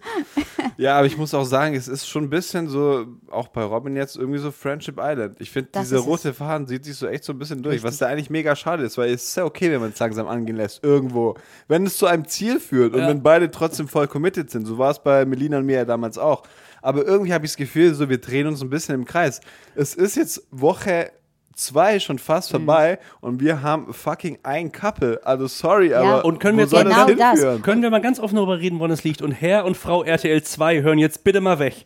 Ja, 0.77 0.97
aber 0.97 1.07
ich 1.07 1.17
muss 1.17 1.33
auch 1.33 1.43
sagen, 1.43 1.75
es 1.75 1.89
ist 1.89 2.07
schon 2.07 2.23
ein 2.23 2.29
bisschen 2.29 2.69
so, 2.69 3.05
auch 3.29 3.49
bei 3.49 3.63
Robin 3.63 3.97
jetzt, 3.97 4.15
irgendwie 4.15 4.39
so 4.39 4.49
Friendship 4.49 4.95
Island. 4.97 5.35
Ich 5.39 5.51
finde, 5.51 5.69
diese 5.77 5.97
rote 5.97 6.33
Faden 6.33 6.65
sieht 6.67 6.85
sich 6.85 6.95
so 6.95 7.05
echt 7.05 7.25
so 7.25 7.33
ein 7.33 7.37
bisschen 7.37 7.61
durch, 7.61 7.83
was 7.83 7.97
da 7.97 8.07
eigentlich 8.07 8.29
mega 8.29 8.55
schade 8.55 8.83
ist, 8.83 8.97
weil 8.97 9.11
es 9.13 9.23
ist 9.25 9.35
ja 9.35 9.43
okay, 9.43 9.69
wenn 9.71 9.81
man 9.81 9.89
es 9.91 9.99
langsam 9.99 10.29
angehen 10.29 10.55
lässt, 10.55 10.85
irgendwo. 10.85 11.35
Wenn 11.67 11.85
es 11.85 11.97
zu 11.97 12.05
einem 12.05 12.25
Ziel 12.29 12.61
führt 12.61 12.93
und 12.93 13.01
Ja. 13.01 13.09
wenn 13.09 13.21
beide 13.21 13.51
trotzdem 13.51 13.89
voll 13.89 14.07
committed 14.07 14.49
sind, 14.49 14.65
so 14.65 14.77
war 14.77 14.91
es 14.91 14.99
bei 14.99 15.25
Melina 15.25 15.57
und 15.57 15.65
mir 15.65 15.75
ja 15.79 15.85
damals 15.85 16.17
auch. 16.17 16.43
Aber 16.81 17.05
irgendwie 17.05 17.33
habe 17.33 17.45
ich 17.45 17.51
das 17.51 17.57
Gefühl, 17.57 17.93
so 17.93 18.09
wir 18.09 18.17
drehen 18.19 18.47
uns 18.47 18.61
ein 18.61 18.69
bisschen 18.69 18.95
im 18.95 19.05
Kreis. 19.05 19.41
Es 19.75 19.93
ist 19.95 20.15
jetzt 20.15 20.47
Woche 20.51 21.11
zwei 21.53 21.99
schon 21.99 22.17
fast 22.17 22.49
Mhm. 22.51 22.57
vorbei 22.57 22.99
und 23.19 23.39
wir 23.41 23.61
haben 23.61 23.93
fucking 23.93 24.39
ein 24.43 24.71
Couple. 24.71 25.19
Also 25.23 25.47
sorry, 25.47 25.93
aber 25.93 26.25
Und 26.25 26.39
können 26.39 26.57
wir 26.57 26.65
wo 26.65 26.69
soll 26.69 26.83
genau 26.85 27.05
das 27.05 27.17
das. 27.17 27.31
hinführen? 27.39 27.61
Können 27.61 27.81
wir 27.83 27.89
mal 27.89 28.01
ganz 28.01 28.19
offen 28.19 28.35
darüber 28.35 28.59
reden, 28.59 28.79
woran 28.79 28.91
es 28.91 29.03
liegt? 29.03 29.21
Und 29.21 29.31
Herr 29.31 29.65
und 29.65 29.75
Frau 29.77 30.03
RTL 30.03 30.41
2 30.41 30.81
hören 30.81 30.97
jetzt 30.97 31.23
bitte 31.23 31.41
mal 31.41 31.59
weg. 31.59 31.85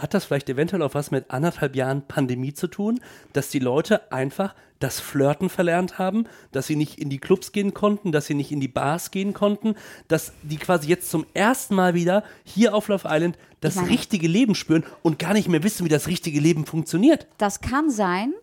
Hat 0.00 0.14
das 0.14 0.24
vielleicht 0.24 0.48
eventuell 0.48 0.82
auch 0.82 0.94
was 0.94 1.10
mit 1.10 1.30
anderthalb 1.30 1.74
Jahren 1.76 2.02
Pandemie 2.06 2.52
zu 2.54 2.68
tun, 2.68 3.00
dass 3.32 3.50
die 3.50 3.58
Leute 3.58 4.12
einfach 4.12 4.54
das 4.78 5.00
Flirten 5.00 5.48
verlernt 5.48 5.98
haben, 5.98 6.24
dass 6.52 6.68
sie 6.68 6.76
nicht 6.76 7.00
in 7.00 7.10
die 7.10 7.18
Clubs 7.18 7.50
gehen 7.50 7.74
konnten, 7.74 8.12
dass 8.12 8.26
sie 8.26 8.34
nicht 8.34 8.52
in 8.52 8.60
die 8.60 8.68
Bars 8.68 9.10
gehen 9.10 9.34
konnten, 9.34 9.74
dass 10.06 10.32
die 10.42 10.56
quasi 10.56 10.88
jetzt 10.88 11.10
zum 11.10 11.26
ersten 11.34 11.74
Mal 11.74 11.94
wieder 11.94 12.22
hier 12.44 12.74
auf 12.76 12.86
Love 12.86 13.08
Island 13.10 13.36
das 13.60 13.74
meine- 13.74 13.88
richtige 13.90 14.28
Leben 14.28 14.54
spüren 14.54 14.84
und 15.02 15.18
gar 15.18 15.32
nicht 15.32 15.48
mehr 15.48 15.64
wissen, 15.64 15.84
wie 15.84 15.88
das 15.90 16.06
richtige 16.06 16.38
Leben 16.38 16.64
funktioniert. 16.64 17.26
Das 17.38 17.60
kann 17.60 17.90
sein, 17.90 18.34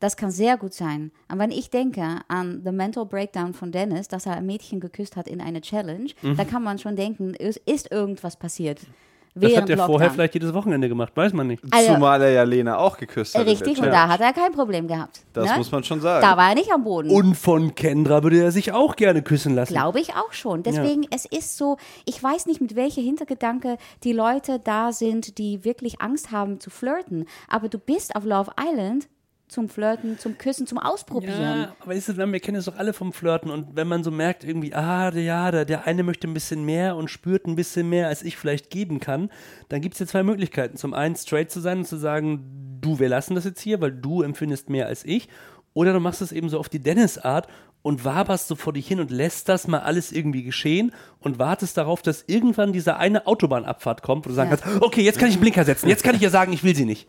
das 0.00 0.16
kann 0.16 0.30
sehr 0.30 0.56
gut 0.56 0.72
sein. 0.72 1.10
Aber 1.28 1.40
wenn 1.40 1.50
ich 1.50 1.68
denke 1.68 2.20
an 2.28 2.62
The 2.64 2.72
Mental 2.72 3.04
Breakdown 3.04 3.52
von 3.52 3.70
Dennis, 3.70 4.08
dass 4.08 4.24
er 4.24 4.32
ein 4.36 4.46
Mädchen 4.46 4.80
geküsst 4.80 5.14
hat 5.16 5.28
in 5.28 5.42
einer 5.42 5.60
Challenge, 5.60 6.08
da 6.38 6.44
kann 6.44 6.62
man 6.62 6.78
schon 6.78 6.96
denken, 6.96 7.34
es 7.38 7.58
ist 7.58 7.90
irgendwas 7.90 8.36
passiert. 8.38 8.80
Das 9.38 9.56
hat 9.56 9.70
er 9.70 9.78
vorher 9.78 10.10
vielleicht 10.10 10.34
jedes 10.34 10.54
Wochenende 10.54 10.88
gemacht, 10.88 11.12
weiß 11.14 11.32
man 11.34 11.46
nicht. 11.46 11.62
Also- 11.70 11.94
Zumal 11.94 12.22
er 12.22 12.30
ja 12.30 12.42
Lena 12.42 12.78
auch 12.78 12.96
geküsst 12.96 13.36
hat. 13.36 13.46
Richtig, 13.46 13.78
und 13.78 13.86
da 13.86 14.08
hat 14.08 14.20
er 14.20 14.32
kein 14.32 14.52
Problem 14.52 14.88
gehabt. 14.88 15.20
Das 15.32 15.50
ne? 15.50 15.58
muss 15.58 15.70
man 15.70 15.84
schon 15.84 16.00
sagen. 16.00 16.22
Da 16.22 16.36
war 16.36 16.50
er 16.50 16.54
nicht 16.54 16.72
am 16.72 16.84
Boden. 16.84 17.10
Und 17.10 17.34
von 17.34 17.74
Kendra 17.74 18.22
würde 18.22 18.40
er 18.40 18.50
sich 18.50 18.72
auch 18.72 18.96
gerne 18.96 19.22
küssen 19.22 19.54
lassen. 19.54 19.74
Glaube 19.74 20.00
ich 20.00 20.14
auch 20.14 20.32
schon. 20.32 20.62
Deswegen, 20.62 21.06
es 21.10 21.26
ist 21.26 21.56
so, 21.58 21.76
ich 22.06 22.22
weiß 22.22 22.46
nicht, 22.46 22.60
mit 22.60 22.76
welcher 22.76 23.02
Hintergedanke 23.02 23.76
die 24.04 24.12
Leute 24.12 24.58
da 24.58 24.92
sind, 24.92 25.38
die 25.38 25.64
wirklich 25.64 26.00
Angst 26.00 26.32
haben 26.32 26.58
zu 26.60 26.70
flirten. 26.70 27.26
Aber 27.48 27.68
du 27.68 27.78
bist 27.78 28.16
auf 28.16 28.24
Love 28.24 28.52
Island 28.58 29.08
zum 29.48 29.68
Flirten, 29.68 30.18
zum 30.18 30.38
Küssen, 30.38 30.66
zum 30.66 30.78
Ausprobieren. 30.78 31.40
Ja, 31.40 31.76
aber 31.80 31.94
ist 31.94 32.08
es, 32.08 32.16
wir 32.16 32.40
kennen 32.40 32.56
es 32.58 32.64
doch 32.64 32.76
alle 32.76 32.92
vom 32.92 33.12
Flirten 33.12 33.50
und 33.50 33.76
wenn 33.76 33.86
man 33.86 34.02
so 34.02 34.10
merkt, 34.10 34.42
irgendwie, 34.42 34.74
ah, 34.74 35.10
der, 35.10 35.22
ja, 35.22 35.50
der, 35.50 35.64
der 35.64 35.86
eine 35.86 36.02
möchte 36.02 36.26
ein 36.26 36.34
bisschen 36.34 36.64
mehr 36.64 36.96
und 36.96 37.10
spürt 37.10 37.46
ein 37.46 37.54
bisschen 37.54 37.88
mehr, 37.88 38.08
als 38.08 38.22
ich 38.22 38.36
vielleicht 38.36 38.70
geben 38.70 38.98
kann, 38.98 39.30
dann 39.68 39.80
gibt 39.80 39.94
es 39.94 40.00
ja 40.00 40.06
zwei 40.06 40.22
Möglichkeiten. 40.24 40.76
Zum 40.76 40.94
einen 40.94 41.14
straight 41.14 41.50
zu 41.50 41.60
sein 41.60 41.78
und 41.78 41.86
zu 41.86 41.96
sagen, 41.96 42.78
du, 42.80 42.98
wir 42.98 43.08
lassen 43.08 43.34
das 43.34 43.44
jetzt 43.44 43.60
hier, 43.60 43.80
weil 43.80 43.92
du 43.92 44.22
empfindest 44.22 44.68
mehr 44.68 44.86
als 44.86 45.04
ich. 45.04 45.28
Oder 45.74 45.92
du 45.92 46.00
machst 46.00 46.22
es 46.22 46.32
eben 46.32 46.48
so 46.48 46.58
auf 46.58 46.68
die 46.68 46.78
Dennis-Art 46.82 47.48
und 47.82 48.04
waberst 48.04 48.48
so 48.48 48.56
vor 48.56 48.72
dich 48.72 48.88
hin 48.88 48.98
und 48.98 49.10
lässt 49.12 49.48
das 49.48 49.68
mal 49.68 49.80
alles 49.80 50.10
irgendwie 50.10 50.42
geschehen 50.42 50.92
und 51.20 51.38
wartest 51.38 51.76
darauf, 51.76 52.02
dass 52.02 52.24
irgendwann 52.26 52.72
diese 52.72 52.96
eine 52.96 53.26
Autobahnabfahrt 53.28 54.02
kommt, 54.02 54.24
wo 54.24 54.30
du 54.30 54.34
sagen 54.34 54.50
Ja. 54.50 54.56
kannst, 54.56 54.82
okay, 54.82 55.02
jetzt 55.02 55.18
kann 55.20 55.28
ich 55.28 55.34
einen 55.34 55.42
Blinker 55.42 55.64
setzen, 55.64 55.88
jetzt 55.88 56.02
kann 56.02 56.16
ich 56.16 56.20
ja 56.22 56.30
sagen, 56.30 56.52
ich 56.52 56.64
will 56.64 56.74
sie 56.74 56.84
nicht. 56.86 57.06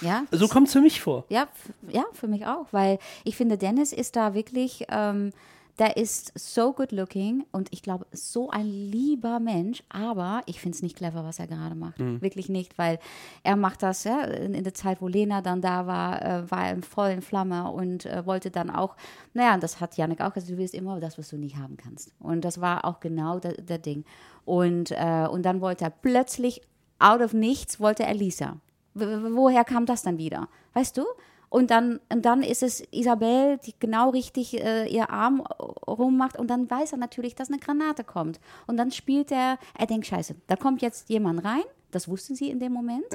Ja, 0.00 0.24
So 0.32 0.48
kommt 0.48 0.66
es 0.68 0.72
für 0.72 0.80
mich 0.80 1.00
vor. 1.00 1.24
Ja, 1.28 1.48
ja, 1.88 2.04
für 2.12 2.28
mich 2.28 2.46
auch, 2.46 2.66
weil 2.72 2.98
ich 3.24 3.36
finde, 3.36 3.58
Dennis 3.58 3.92
ist 3.92 4.16
da 4.16 4.34
wirklich, 4.34 4.86
ähm, 4.88 5.32
der 5.78 5.96
ist 5.96 6.32
so 6.36 6.72
good 6.72 6.90
looking 6.90 7.44
und 7.52 7.68
ich 7.70 7.82
glaube, 7.82 8.04
so 8.10 8.50
ein 8.50 8.66
lieber 8.66 9.38
Mensch, 9.38 9.84
aber 9.88 10.40
ich 10.46 10.60
finde 10.60 10.74
es 10.74 10.82
nicht 10.82 10.96
clever, 10.96 11.22
was 11.22 11.38
er 11.38 11.46
gerade 11.46 11.76
macht. 11.76 12.00
Wirklich 12.20 12.48
nicht, 12.48 12.76
weil 12.78 12.98
er 13.44 13.54
macht 13.54 13.84
das, 13.84 14.02
ja, 14.02 14.22
in, 14.22 14.54
in 14.54 14.64
der 14.64 14.74
Zeit, 14.74 15.00
wo 15.00 15.06
Lena 15.06 15.40
dann 15.40 15.60
da 15.60 15.86
war, 15.86 16.20
äh, 16.20 16.50
war 16.50 16.66
er 16.66 16.82
voll 16.82 17.10
in 17.10 17.22
Flamme 17.22 17.70
und 17.70 18.06
äh, 18.06 18.26
wollte 18.26 18.50
dann 18.50 18.70
auch, 18.70 18.96
naja, 19.34 19.54
und 19.54 19.62
das 19.62 19.80
hat 19.80 19.96
Janik 19.96 20.20
auch 20.20 20.34
gesagt, 20.34 20.50
du 20.50 20.58
willst 20.58 20.74
immer 20.74 20.98
das, 20.98 21.16
was 21.16 21.28
du 21.28 21.36
nicht 21.36 21.56
haben 21.56 21.76
kannst. 21.76 22.10
Und 22.18 22.44
das 22.44 22.60
war 22.60 22.84
auch 22.84 22.98
genau 22.98 23.38
der, 23.38 23.52
der 23.52 23.78
Ding. 23.78 24.04
Und, 24.44 24.90
äh, 24.90 25.28
und 25.30 25.44
dann 25.44 25.60
wollte 25.60 25.84
er 25.84 25.90
plötzlich, 25.90 26.60
out 26.98 27.20
of 27.20 27.32
nichts, 27.34 27.78
wollte 27.78 28.02
er 28.02 28.14
Lisa. 28.14 28.56
Woher 28.98 29.64
kam 29.64 29.86
das 29.86 30.02
dann 30.02 30.18
wieder? 30.18 30.48
Weißt 30.74 30.96
du? 30.96 31.04
Und 31.50 31.70
dann, 31.70 32.00
und 32.12 32.24
dann 32.26 32.42
ist 32.42 32.62
es 32.62 32.82
Isabel, 32.90 33.58
die 33.58 33.74
genau 33.78 34.10
richtig 34.10 34.62
äh, 34.62 34.86
ihr 34.86 35.08
Arm 35.08 35.40
rummacht 35.40 36.38
und 36.38 36.48
dann 36.48 36.70
weiß 36.70 36.92
er 36.92 36.98
natürlich, 36.98 37.34
dass 37.34 37.48
eine 37.48 37.58
Granate 37.58 38.04
kommt. 38.04 38.38
Und 38.66 38.76
dann 38.76 38.90
spielt 38.90 39.32
er, 39.32 39.58
er 39.78 39.86
denkt, 39.86 40.06
scheiße, 40.06 40.34
da 40.46 40.56
kommt 40.56 40.82
jetzt 40.82 41.08
jemand 41.08 41.44
rein, 41.44 41.62
das 41.90 42.06
wussten 42.06 42.34
sie 42.34 42.50
in 42.50 42.60
dem 42.60 42.72
Moment. 42.72 43.06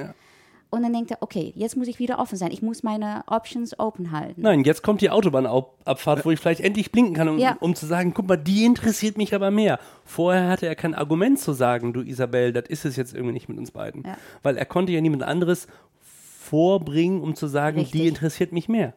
Und 0.74 0.82
dann 0.82 0.92
denkt 0.92 1.12
er, 1.12 1.18
okay, 1.20 1.52
jetzt 1.54 1.76
muss 1.76 1.86
ich 1.86 2.00
wieder 2.00 2.18
offen 2.18 2.36
sein, 2.36 2.50
ich 2.50 2.60
muss 2.60 2.82
meine 2.82 3.22
Options 3.28 3.78
open 3.78 4.10
halten. 4.10 4.42
Nein, 4.42 4.64
jetzt 4.64 4.82
kommt 4.82 5.00
die 5.02 5.10
Autobahnabfahrt, 5.10 6.24
wo 6.24 6.32
ich 6.32 6.40
vielleicht 6.40 6.60
endlich 6.60 6.90
blinken 6.90 7.14
kann, 7.14 7.28
um, 7.28 7.38
Ja. 7.38 7.56
um 7.60 7.76
zu 7.76 7.86
sagen, 7.86 8.12
guck 8.12 8.26
mal, 8.26 8.36
die 8.36 8.64
interessiert 8.64 9.16
mich 9.16 9.34
aber 9.36 9.52
mehr. 9.52 9.78
Vorher 10.04 10.48
hatte 10.48 10.66
er 10.66 10.74
kein 10.74 10.94
Argument 10.94 11.38
zu 11.38 11.52
sagen, 11.52 11.92
du 11.92 12.00
Isabel, 12.00 12.52
das 12.52 12.64
ist 12.68 12.84
es 12.84 12.96
jetzt 12.96 13.14
irgendwie 13.14 13.34
nicht 13.34 13.48
mit 13.48 13.56
uns 13.56 13.70
beiden. 13.70 14.02
Ja. 14.04 14.16
Weil 14.42 14.56
er 14.56 14.64
konnte 14.66 14.90
ja 14.92 15.00
niemand 15.00 15.22
anderes 15.22 15.68
vorbringen, 16.40 17.20
um 17.22 17.34
zu 17.36 17.46
sagen, 17.46 17.78
Richtig. 17.78 18.00
die 18.00 18.08
interessiert 18.08 18.50
mich 18.52 18.68
mehr. 18.68 18.94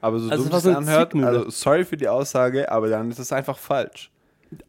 Aber 0.00 0.18
so 0.18 0.28
Also 0.30 0.48
dumm 0.48 0.58
es 0.58 0.66
anhört, 0.66 1.14
also 1.14 1.48
sorry 1.48 1.84
für 1.86 1.96
die 1.96 2.08
Aussage, 2.08 2.70
aber 2.70 2.88
dann 2.90 3.10
ist 3.10 3.18
es 3.18 3.32
einfach 3.32 3.56
falsch. 3.56 4.10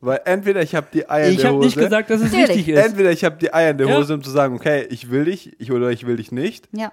Weil 0.02 0.22
entweder 0.26 0.62
ich 0.62 0.74
habe 0.76 0.88
die 0.94 1.10
Eier 1.10 1.28
in 1.28 1.34
Ich 1.34 1.38
der 1.42 1.48
habe 1.50 1.58
Hose, 1.58 1.66
nicht 1.68 1.78
gesagt, 1.78 2.10
dass 2.10 2.22
es 2.22 2.32
Natürlich. 2.32 2.50
richtig 2.58 2.70
ist. 2.70 2.86
entweder 2.86 3.12
ich 3.12 3.24
habe 3.24 3.38
die 3.38 3.54
Eier 3.54 3.72
in 3.72 3.78
der 3.78 3.88
Ja. 3.88 3.98
Hose, 3.98 4.14
um 4.14 4.24
zu 4.24 4.30
sagen, 4.32 4.56
okay, 4.56 4.86
ich 4.90 5.10
will 5.12 5.26
dich, 5.26 5.60
ich 5.60 5.72
oder 5.72 5.90
ich 5.92 6.06
will 6.08 6.16
dich 6.18 6.32
nicht, 6.32 6.68
Ja. 6.72 6.92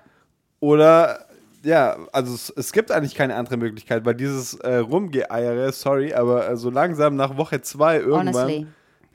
oder 0.61 1.27
ja, 1.65 1.97
also 2.13 2.35
es, 2.35 2.51
es 2.57 2.73
gibt 2.73 2.91
eigentlich 2.91 3.15
keine 3.15 3.37
andere 3.37 3.57
Möglichkeit, 3.57 4.05
weil 4.05 4.15
dieses 4.15 4.55
äh, 4.55 4.77
Rumgeeiere, 4.79 5.71
sorry, 5.73 6.13
aber 6.13 6.49
äh, 6.51 6.57
so 6.57 6.71
langsam 6.71 7.15
nach 7.17 7.37
Woche 7.37 7.61
zwei 7.63 7.99
irgendwann, 7.99 8.35
Honestly. 8.35 8.67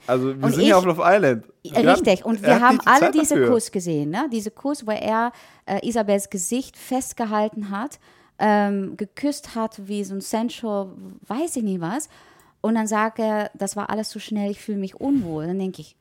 also 0.08 0.28
wir 0.38 0.44
Und 0.46 0.52
sind 0.54 0.62
ja 0.62 0.68
ich- 0.70 0.74
auf 0.76 0.86
Love 0.86 1.02
Island. 1.06 1.44
Wir 1.64 1.76
Richtig, 1.92 2.22
haben- 2.24 2.30
und 2.30 2.42
wir 2.44 2.62
haben 2.62 2.80
die 2.80 2.88
alle 2.88 3.00
Zeit 3.02 3.16
diese 3.16 3.36
dafür. 3.36 3.50
Kuss 3.50 3.70
gesehen, 3.72 4.10
ne? 4.12 4.30
Diese 4.32 4.52
Kuss, 4.52 4.88
wo 4.88 4.92
er 4.92 5.34
äh, 5.66 5.86
Isabels 5.86 6.30
Gesicht 6.30 6.78
festgehalten 6.78 7.70
hat, 7.70 8.00
ähm, 8.40 8.96
geküsst 8.96 9.54
hat 9.56 9.76
wie 9.86 10.06
so 10.06 10.14
ein 10.16 10.22
Sensual, 10.22 10.92
weiß 11.28 11.58
ich 11.58 11.64
nicht 11.64 11.82
was. 11.82 12.08
Und 12.62 12.76
dann 12.76 12.88
sagt 12.88 13.20
er, 13.20 13.52
das 13.54 13.76
war 13.76 13.90
alles 13.90 14.10
zu 14.10 14.20
schnell, 14.20 14.52
ich 14.52 14.60
fühle 14.60 14.78
mich 14.80 14.96
unwohl. 15.00 15.48
Dann 15.48 15.60
denke 15.60 15.82
ich, 15.82 15.96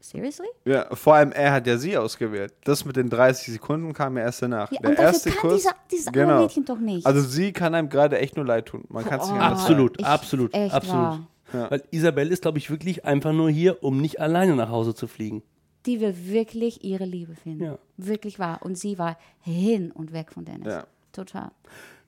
seriously? 0.00 0.46
Ja, 0.64 0.86
vor 0.94 1.14
allem 1.14 1.32
er 1.32 1.52
hat 1.52 1.66
ja 1.66 1.78
sie 1.78 1.96
ausgewählt. 1.96 2.52
Das 2.64 2.84
mit 2.84 2.96
den 2.96 3.08
30 3.10 3.52
Sekunden 3.54 3.92
kam 3.92 4.16
ja 4.16 4.24
erst 4.24 4.42
danach. 4.42 4.70
Ja, 4.72 4.78
Der 4.80 4.90
und 4.90 4.98
dafür 4.98 5.08
erste 5.12 5.30
kann 5.30 5.40
Kuss, 5.50 5.62
dieser, 5.62 5.74
dieses 5.90 6.06
andere 6.08 6.24
genau. 6.26 6.42
Mädchen 6.42 6.64
doch 6.64 6.78
nicht. 6.78 7.06
Also 7.06 7.20
sie 7.20 7.52
kann 7.52 7.74
einem 7.74 7.88
gerade 7.88 8.18
echt 8.18 8.36
nur 8.36 8.44
leid 8.46 8.66
tun. 8.66 8.84
Man 8.88 9.04
kann 9.04 9.20
es 9.20 9.26
nicht 9.26 9.36
Oh. 9.36 9.40
sagen. 9.40 9.52
Absolut, 9.54 10.00
Ich- 10.00 10.06
absolut, 10.06 10.54
echt 10.54 10.74
absolut. 10.74 11.02
wahr. 11.04 11.26
Weil 11.70 11.82
Isabel 11.90 12.32
ist, 12.32 12.42
glaube 12.42 12.56
ich, 12.58 12.70
wirklich 12.70 13.04
einfach 13.04 13.32
nur 13.32 13.50
hier, 13.50 13.82
um 13.82 14.00
nicht 14.00 14.20
alleine 14.20 14.56
nach 14.56 14.70
Hause 14.70 14.94
zu 14.94 15.06
fliegen. 15.06 15.42
Die 15.84 16.00
will 16.00 16.14
wirklich 16.28 16.82
ihre 16.84 17.04
Liebe 17.04 17.34
finden. 17.34 17.64
Ja. 17.64 17.78
Wirklich 17.98 18.38
wahr. 18.38 18.60
Und 18.62 18.78
sie 18.78 18.98
war 18.98 19.18
hin 19.40 19.90
und 19.92 20.12
weg 20.12 20.32
von 20.32 20.44
Dennis. 20.44 20.66
Ja. 20.68 20.84
Total. 21.12 21.50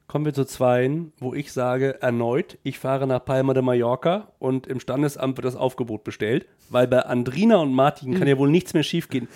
Kommen 0.06 0.26
wir 0.26 0.34
zu 0.34 0.44
zweien, 0.44 1.12
wo 1.18 1.32
ich 1.32 1.52
sage, 1.52 2.02
erneut, 2.02 2.58
ich 2.62 2.78
fahre 2.78 3.06
nach 3.06 3.24
Palma 3.24 3.54
de 3.54 3.62
Mallorca 3.62 4.32
und 4.38 4.66
im 4.66 4.78
Standesamt 4.78 5.38
wird 5.38 5.46
das 5.46 5.56
Aufgebot 5.56 6.04
bestellt, 6.04 6.46
weil 6.68 6.86
bei 6.86 7.00
Andrina 7.00 7.56
und 7.56 7.72
Martin 7.72 8.14
kann 8.18 8.28
ja 8.28 8.36
wohl 8.36 8.50
nichts 8.50 8.74
mehr 8.74 8.82
schiefgehen. 8.82 9.28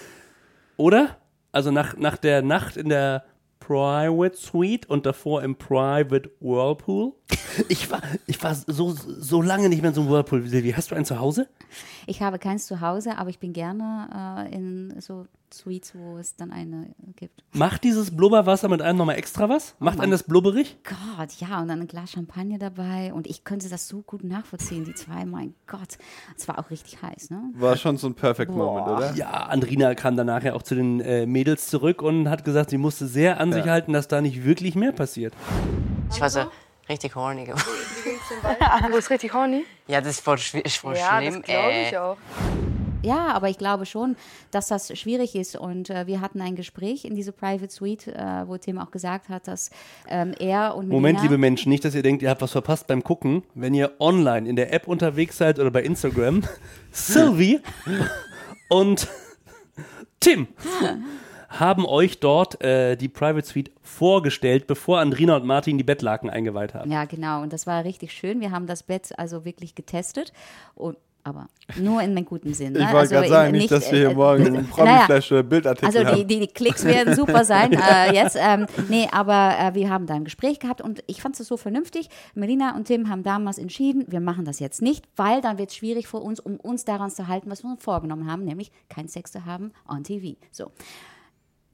Oder? 0.77 1.17
Also 1.53 1.71
nach, 1.71 1.97
nach 1.97 2.19
der 2.19 2.43
Nacht 2.43 2.77
in 2.77 2.91
der 2.91 3.25
Private 3.61 4.37
Suite 4.37 4.87
und 4.87 5.05
davor 5.05 5.43
im 5.43 5.57
Private 5.57 6.31
Whirlpool. 6.41 7.13
Ich 7.69 7.91
war, 7.91 8.01
ich 8.27 8.41
war 8.41 8.55
so, 8.55 8.91
so 8.93 9.43
lange 9.43 9.69
nicht 9.69 9.83
mehr 9.83 9.89
in 9.89 9.95
so 9.95 10.03
einem 10.03 10.11
Whirlpool. 10.11 10.47
Silvi, 10.47 10.71
hast 10.71 10.93
du 10.93 10.95
einen 10.95 11.05
zu 11.05 11.19
Hause? 11.19 11.49
Ich 12.07 12.23
habe 12.23 12.39
keins 12.39 12.67
zu 12.67 12.81
Hause, 12.81 13.19
aber 13.19 13.31
ich 13.31 13.41
bin 13.41 13.53
gerne 13.53 14.47
äh, 14.49 14.55
in 14.55 14.95
so 15.01 15.27
Suites, 15.55 15.95
wo 15.95 16.19
es 16.19 16.37
dann 16.37 16.53
eine 16.53 16.95
gibt. 17.17 17.43
Macht 17.53 17.85
dieses 17.85 18.15
Blubberwasser 18.17 18.69
mit 18.69 18.83
einem 18.83 18.99
nochmal 18.99 19.17
extra 19.17 19.49
was? 19.49 19.75
Macht 19.79 20.01
einen 20.01 20.11
das 20.13 20.23
blubberig? 20.23 20.77
Gott, 20.85 21.33
ja, 21.39 21.61
und 21.61 21.69
dann 21.69 21.81
ein 21.81 21.87
Glas 21.87 22.11
Champagner 22.13 22.59
dabei. 22.59 23.13
Und 23.13 23.27
ich 23.27 23.45
könnte 23.45 23.69
das 23.69 23.89
so 23.89 24.03
gut 24.03 24.25
nachvollziehen, 24.25 24.85
die 24.85 24.95
zwei. 24.95 25.25
Mein 25.25 25.55
Gott, 25.67 25.99
es 26.37 26.47
war 26.49 26.59
auch 26.59 26.71
richtig 26.71 27.03
heiß, 27.03 27.31
ne? 27.31 27.43
War 27.55 27.77
schon 27.77 27.97
so 27.97 28.07
ein 28.09 28.15
Perfect 28.15 28.51
Moment, 28.53 28.87
oder? 28.89 29.15
Ja, 29.15 29.31
Andrina 29.47 29.95
kam 29.95 30.17
danach 30.17 30.43
ja 30.43 30.55
auch 30.55 30.63
zu 30.63 30.75
den 30.75 31.01
äh, 31.01 31.27
Mädels 31.27 31.67
zurück 31.69 32.03
und 32.03 32.29
hat 32.29 32.45
gesagt, 32.45 32.71
sie 32.71 32.79
musste 32.79 33.07
sehr 33.07 33.41
an 33.41 33.53
sich 33.53 33.67
halten, 33.67 33.93
dass 33.93 34.09
da 34.09 34.21
nicht 34.21 34.45
wirklich 34.45 34.75
mehr 34.75 34.93
passiert. 34.93 35.35
Ich 36.13 36.21
war 36.21 36.31
so 36.31 36.41
richtig 36.89 37.15
horny 37.15 37.45
geworden. 37.45 37.63
Du 38.89 38.95
bist 38.95 39.11
richtig 39.11 39.33
horny. 39.35 39.65
Ja, 39.87 40.01
das 40.01 40.13
ist 40.13 40.21
voll, 40.21 40.37
ist 40.37 40.77
voll 40.77 40.97
Ja, 40.97 41.19
schlimm. 41.21 41.35
das 41.35 41.43
glaube 41.43 41.71
ich 41.73 41.93
äh, 41.93 41.97
auch. 41.97 42.17
Ja, 43.03 43.29
aber 43.33 43.49
ich 43.49 43.59
glaube 43.59 43.87
schon, 43.87 44.17
dass 44.51 44.69
das 44.69 44.97
schwierig 44.99 45.35
ist. 45.35 45.57
Und 45.57 45.91
äh, 45.91 46.07
wir 46.07 46.21
hatten 46.21 46.41
ein 46.41 46.57
Gespräch 46.57 47.05
in 47.05 47.15
dieser 47.15 47.33
Private 47.33 47.71
Suite, 47.71 48.09
äh, 48.09 48.47
wo 48.47 48.57
Tim 48.57 48.79
auch 48.79 48.91
gesagt 48.91 49.29
hat, 49.29 49.47
dass 49.47 49.71
ähm, 50.09 50.35
er 50.39 50.75
und 50.75 50.89
Moment, 50.89 51.03
Melina, 51.03 51.23
liebe 51.23 51.39
Menschen, 51.39 51.71
nicht, 51.71 51.85
dass 51.85 51.95
ihr 51.95 52.03
denkt, 52.03 52.23
ihr 52.23 52.31
habt 52.31 52.43
was 52.43 52.53
verpasst 52.53 52.87
beim 52.87 53.05
Gucken. 53.05 53.45
Wenn 53.55 53.75
ihr 53.75 53.93
online 54.01 54.49
in 54.49 54.57
der 54.57 54.73
App 54.73 54.89
unterwegs 54.89 55.39
seid 55.39 55.59
oder 55.59 55.71
bei 55.71 55.83
Instagram, 55.83 56.43
Sylvie 56.91 57.61
und 58.69 59.09
Tim 60.21 60.49
haben 61.49 61.87
euch 61.87 62.21
dort 62.21 62.63
äh, 62.63 62.97
die 62.97 63.09
Private 63.09 63.47
Suite 63.47 63.71
vorgestellt, 63.81 64.67
bevor 64.67 65.01
Andrina 65.01 65.37
und 65.37 65.47
Martin 65.47 65.79
die 65.79 65.85
Bettlaken 65.85 66.29
eingeweiht 66.29 66.75
haben. 66.75 66.91
Ja, 66.91 67.07
genau. 67.07 67.43
Und 67.43 67.53
das 67.53 67.67
war 67.67 67.85
richtig 67.85 68.13
schön. 68.13 68.41
Wir 68.41 68.51
haben 68.51 68.67
das 68.67 68.83
Bett 68.83 69.19
also 69.19 69.45
wirklich 69.45 69.75
getestet. 69.75 70.33
Und 70.75 70.99
aber 71.29 71.49
nur 71.77 72.01
in 72.03 72.11
einem 72.11 72.25
guten 72.25 72.55
Sinn. 72.55 72.75
Ich 72.75 72.81
ne? 72.81 72.87
wollte 72.87 72.99
Also 72.99 73.15
gerade 73.15 73.29
sagen, 73.29 73.53
nicht, 73.53 73.71
dass 73.71 73.91
wir 73.91 73.99
hier 73.99 74.11
äh, 74.11 74.15
morgen 74.15 74.43
äh, 74.43 74.47
einen 74.47 74.55
naja, 74.77 74.97
Promi-Flash 74.97 75.33
oder 75.33 75.43
Bildartikel 75.43 75.87
Also 75.87 75.99
die, 76.01 76.07
haben. 76.07 76.29
die, 76.29 76.41
die 76.41 76.47
Klicks 76.49 76.85
werden 76.85 77.15
super 77.15 77.45
sein 77.45 77.73
äh, 77.73 78.15
jetzt. 78.15 78.37
Ähm, 78.41 78.67
nee, 78.89 79.09
aber 79.13 79.55
äh, 79.59 79.75
wir 79.75 79.91
haben 79.91 80.07
da 80.07 80.15
ein 80.15 80.25
Gespräch 80.25 80.59
gehabt 80.59 80.81
und 80.81 81.03
ich 81.07 81.23
fand 81.23 81.39
es 81.39 81.47
so 81.47 81.57
vernünftig. 81.57 82.09
Melina 82.35 82.75
und 82.75 82.87
Tim 82.87 83.09
haben 83.09 83.23
damals 83.23 83.59
entschieden, 83.59 84.05
wir 84.09 84.21
machen 84.21 84.45
das 84.45 84.59
jetzt 84.59 84.83
nicht, 84.83 85.07
weil 85.17 85.41
dann 85.41 85.59
wird 85.59 85.71
es 85.71 85.77
schwierig 85.77 86.09
für 86.09 86.19
uns, 86.19 86.41
um 86.41 86.57
uns 86.57 86.85
daran 86.85 87.11
zu 87.11 87.29
halten, 87.29 87.51
was 87.51 87.63
wir 87.63 87.71
uns 87.71 87.83
vorgenommen 87.83 88.31
haben, 88.31 88.45
nämlich 88.45 88.73
keinen 88.89 89.09
Sex 89.09 89.33
zu 89.33 89.45
haben 89.45 89.73
on 89.89 90.05
TV. 90.05 90.37
So. 90.51 90.73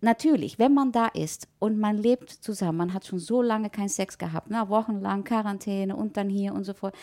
Natürlich, 0.04 0.58
wenn 0.58 0.74
man 0.74 0.92
da 0.92 1.06
ist 1.06 1.48
und 1.58 1.78
man 1.78 1.96
lebt 1.96 2.28
zusammen, 2.28 2.76
man 2.76 2.92
hat 2.92 3.06
schon 3.06 3.18
so 3.18 3.40
lange 3.40 3.70
keinen 3.70 3.88
Sex 3.88 4.18
gehabt, 4.18 4.50
ne, 4.50 4.62
wochenlang 4.68 5.24
Quarantäne 5.24 5.96
und 5.96 6.18
dann 6.18 6.28
hier 6.28 6.52
und 6.52 6.64
so 6.64 6.74
fort. 6.74 6.94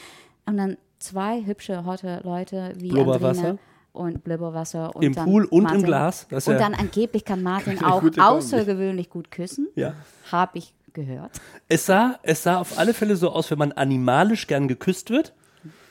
Und 0.45 0.57
dann 0.57 0.77
zwei 0.99 1.43
hübsche, 1.45 1.85
hotte 1.85 2.21
Leute 2.23 2.73
wie 2.77 2.89
Blubberwasser. 2.89 3.29
Andrina 3.49 3.57
und 3.93 4.23
Blubberwasser. 4.23 4.95
Und 4.95 5.03
Im 5.03 5.13
dann 5.13 5.25
Pool 5.25 5.45
und 5.45 5.59
im 5.59 5.63
Martin. 5.63 5.83
Glas. 5.83 6.27
Das 6.29 6.43
ist 6.43 6.47
und 6.47 6.53
ja- 6.53 6.59
dann 6.59 6.73
angeblich 6.73 7.25
kann 7.25 7.43
Martin 7.43 7.83
auch 7.83 8.03
außergewöhnlich 8.17 9.09
gut 9.09 9.31
küssen. 9.31 9.67
Ja. 9.75 9.93
Habe 10.31 10.57
ich 10.59 10.73
gehört. 10.93 11.31
Es 11.67 11.85
sah, 11.85 12.19
es 12.23 12.43
sah 12.43 12.57
auf 12.59 12.77
alle 12.77 12.93
Fälle 12.93 13.15
so 13.15 13.31
aus, 13.31 13.49
wenn 13.51 13.57
man 13.57 13.71
animalisch 13.71 14.47
gern 14.47 14.67
geküsst 14.67 15.09
wird. 15.09 15.33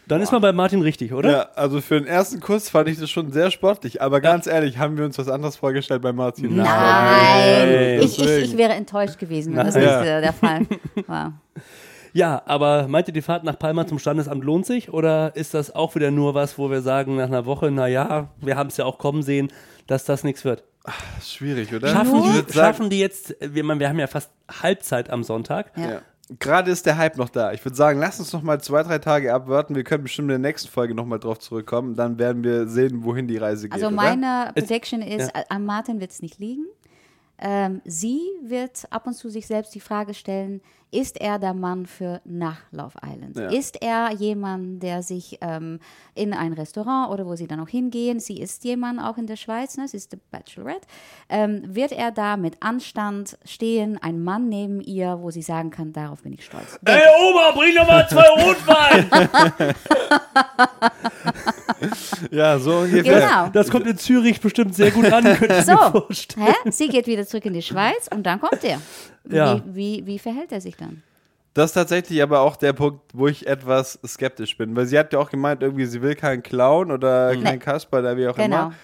Dann 0.07 0.21
ist 0.21 0.33
man 0.33 0.43
bei 0.43 0.51
Martin 0.53 0.83
richtig, 0.83 1.13
oder? 1.13 1.31
Ja, 1.31 1.49
also 1.55 1.81
für 1.81 1.95
den 2.01 2.07
ersten 2.09 2.41
Kuss 2.41 2.69
fand 2.69 2.89
ich 2.89 2.99
das 2.99 3.09
schon 3.09 3.31
sehr 3.31 3.53
sportlich. 3.53 4.03
Aber 4.03 4.21
ganz 4.21 4.49
ehrlich, 4.49 4.77
haben 4.79 4.99
wir 4.99 5.05
uns 5.05 5.17
was 5.19 5.29
anderes 5.29 5.55
vorgestellt 5.57 6.03
bei 6.03 6.13
Martin? 6.13 6.57
Nein, 6.57 8.01
ich, 8.01 8.05
ich, 8.07 8.17
deswegen. 8.17 8.45
ich 8.45 8.57
wäre 8.57 8.73
enttäuscht 8.73 9.19
gewesen, 9.21 9.55
wenn 9.55 9.67
das 9.67 9.77
Nein. 9.77 9.85
nicht 9.85 10.07
Ja. 10.07 10.21
der 10.21 10.33
Fall 10.33 10.67
war. 11.07 11.33
Ja, 12.13 12.43
aber 12.47 12.89
meint 12.89 13.09
ihr, 13.09 13.15
die 13.15 13.23
Fahrt 13.23 13.45
nach 13.45 13.59
Palma 13.59 13.87
zum 13.87 13.99
Standesamt 13.99 14.45
lohnt 14.45 14.67
sich? 14.67 14.93
Oder 14.93 15.35
ist 15.37 15.55
das 15.55 15.75
auch 15.75 15.95
wieder 15.95 16.11
nur 16.11 16.35
was, 16.35 16.59
wo 16.59 16.71
wir 16.71 16.83
sagen, 16.83 17.17
nach 17.17 17.27
einer 17.29 17.47
Woche, 17.47 17.71
naja, 17.71 18.29
wir 18.41 18.57
haben 18.57 18.69
es 18.69 18.77
ja 18.77 18.85
auch 18.85 18.99
kommen 18.99 19.23
sehen, 19.23 19.49
dass 19.87 20.05
das 20.05 20.25
nichts 20.25 20.45
wird? 20.45 20.65
Ist 21.19 21.35
schwierig, 21.35 21.75
oder? 21.75 21.89
Schaffen 21.89 22.23
die, 22.23 22.53
schaffen 22.53 22.91
die 22.91 22.99
jetzt, 23.01 23.35
wir, 23.41 23.65
wir 23.65 23.89
haben 23.89 23.99
ja 23.99 24.07
fast 24.07 24.31
Halbzeit 24.63 25.11
am 25.11 25.23
Sonntag. 25.23 25.73
Ja. 25.77 25.91
Ja. 25.91 26.03
Gerade 26.39 26.71
ist 26.71 26.87
der 26.87 26.97
Hype 26.97 27.17
noch 27.17 27.29
da. 27.29 27.53
Ich 27.53 27.65
würde 27.65 27.77
sagen, 27.77 27.99
lass 27.99 28.21
uns 28.21 28.33
noch 28.33 28.43
mal 28.43 28.61
zwei, 28.61 28.85
drei 28.85 28.99
Tage 28.99 29.35
abwarten. 29.35 29.75
Wir 29.75 29.83
können 29.83 30.05
bestimmt 30.05 30.27
in 30.27 30.41
der 30.43 30.51
nächsten 30.51 30.69
Folge 30.71 30.95
noch 30.95 31.05
mal 31.05 31.19
drauf 31.19 31.41
zurückkommen. 31.41 31.97
Dann 31.97 32.21
werden 32.21 32.45
wir 32.45 32.69
sehen, 32.69 33.03
wohin 33.03 33.27
die 33.27 33.37
Reise 33.37 33.65
geht. 33.69 33.73
Also 33.75 33.89
oder? 33.89 33.97
meine 33.97 34.53
Es- 34.55 34.65
Prediction 34.65 35.03
ist, 35.03 35.33
ja. 35.35 35.43
an 35.49 35.65
Martin 35.67 35.99
wird 36.01 36.13
es 36.13 36.23
nicht 36.23 36.39
liegen. 36.39 36.67
Ähm, 37.41 37.81
sie 37.85 38.21
wird 38.43 38.87
ab 38.91 39.07
und 39.07 39.15
zu 39.15 39.29
sich 39.31 39.47
selbst 39.47 39.75
die 39.75 39.81
Frage 39.81 40.15
stellen, 40.15 40.61
ist 40.93 41.21
er 41.21 41.39
der 41.39 41.55
Mann 41.55 41.87
für 41.87 42.21
nach 42.25 42.59
Love 42.73 42.99
Island? 43.05 43.37
Ja. 43.37 43.49
Ist 43.49 43.81
er 43.81 44.13
jemand, 44.13 44.83
der 44.83 45.03
sich 45.03 45.39
ähm, 45.41 45.79
in 46.15 46.35
ein 46.35 46.53
Restaurant 46.53 47.13
oder 47.13 47.27
wo 47.27 47.37
sie 47.37 47.47
dann 47.47 47.61
auch 47.61 47.69
hingehen, 47.69 48.19
sie 48.19 48.41
ist 48.41 48.65
jemand 48.65 49.01
auch 49.01 49.17
in 49.17 49.27
der 49.27 49.37
Schweiz, 49.37 49.77
ne? 49.77 49.87
sie 49.87 49.97
ist 49.97 50.13
die 50.13 50.19
Bachelorette, 50.31 50.89
ähm, 51.29 51.63
wird 51.65 51.93
er 51.93 52.11
da 52.11 52.37
mit 52.37 52.57
Anstand 52.61 53.39
stehen, 53.45 53.99
ein 54.03 54.23
Mann 54.23 54.49
neben 54.49 54.81
ihr, 54.81 55.19
wo 55.21 55.31
sie 55.31 55.43
sagen 55.43 55.71
kann, 55.71 55.93
darauf 55.93 56.23
bin 56.23 56.33
ich 56.33 56.45
stolz. 56.45 56.79
Ey 56.85 57.03
Oma, 57.21 57.53
bring 57.53 57.75
doch 57.77 57.87
mal 57.87 58.09
zwei 58.09 58.29
Rotwein! 58.43 59.75
Ja, 62.31 62.59
so 62.59 62.79
ungefähr. 62.79 63.21
Genau. 63.21 63.49
Das 63.53 63.71
kommt 63.71 63.87
in 63.87 63.97
Zürich 63.99 64.41
bestimmt 64.41 64.75
sehr 64.75 64.91
gut 64.91 65.07
an, 65.13 65.25
könnte 65.25 65.45
ich 65.61 65.67
mir 65.67 65.77
So, 65.77 66.01
vorstellen. 66.01 66.47
hä? 66.65 66.71
sie 66.71 66.89
geht 66.89 67.07
wieder 67.07 67.27
zurück 67.27 67.45
in 67.47 67.55
die 67.55 67.63
Schweiz 67.63 68.09
und 68.15 68.25
dann 68.25 68.41
kommt 68.41 68.63
er. 68.65 68.81
Wie, 69.25 69.37
Ja. 69.37 69.61
wie, 69.67 70.03
wie 70.07 70.19
verhält 70.19 70.53
er 70.53 70.61
sich 70.61 70.77
dann? 70.77 71.03
Das 71.55 71.71
ist 71.71 71.75
tatsächlich 71.75 72.23
aber 72.23 72.41
auch 72.41 72.55
der 72.57 72.73
Punkt, 72.73 73.01
wo 73.13 73.27
ich 73.27 73.47
etwas 73.47 73.99
skeptisch 74.07 74.57
bin. 74.57 74.77
Weil 74.77 74.87
sie 74.87 74.99
hat 74.99 75.13
ja 75.13 75.19
auch 75.19 75.31
gemeint, 75.31 75.63
irgendwie, 75.63 75.85
sie 75.87 76.01
will 76.01 76.15
keinen 76.15 76.43
Clown 76.45 76.93
oder 76.93 77.35
keinen 77.37 77.59
Kasper 77.59 77.99
oder 77.99 78.17
wie 78.17 78.29
auch 78.29 78.37
Genau. 78.37 78.57
immer. 78.67 78.75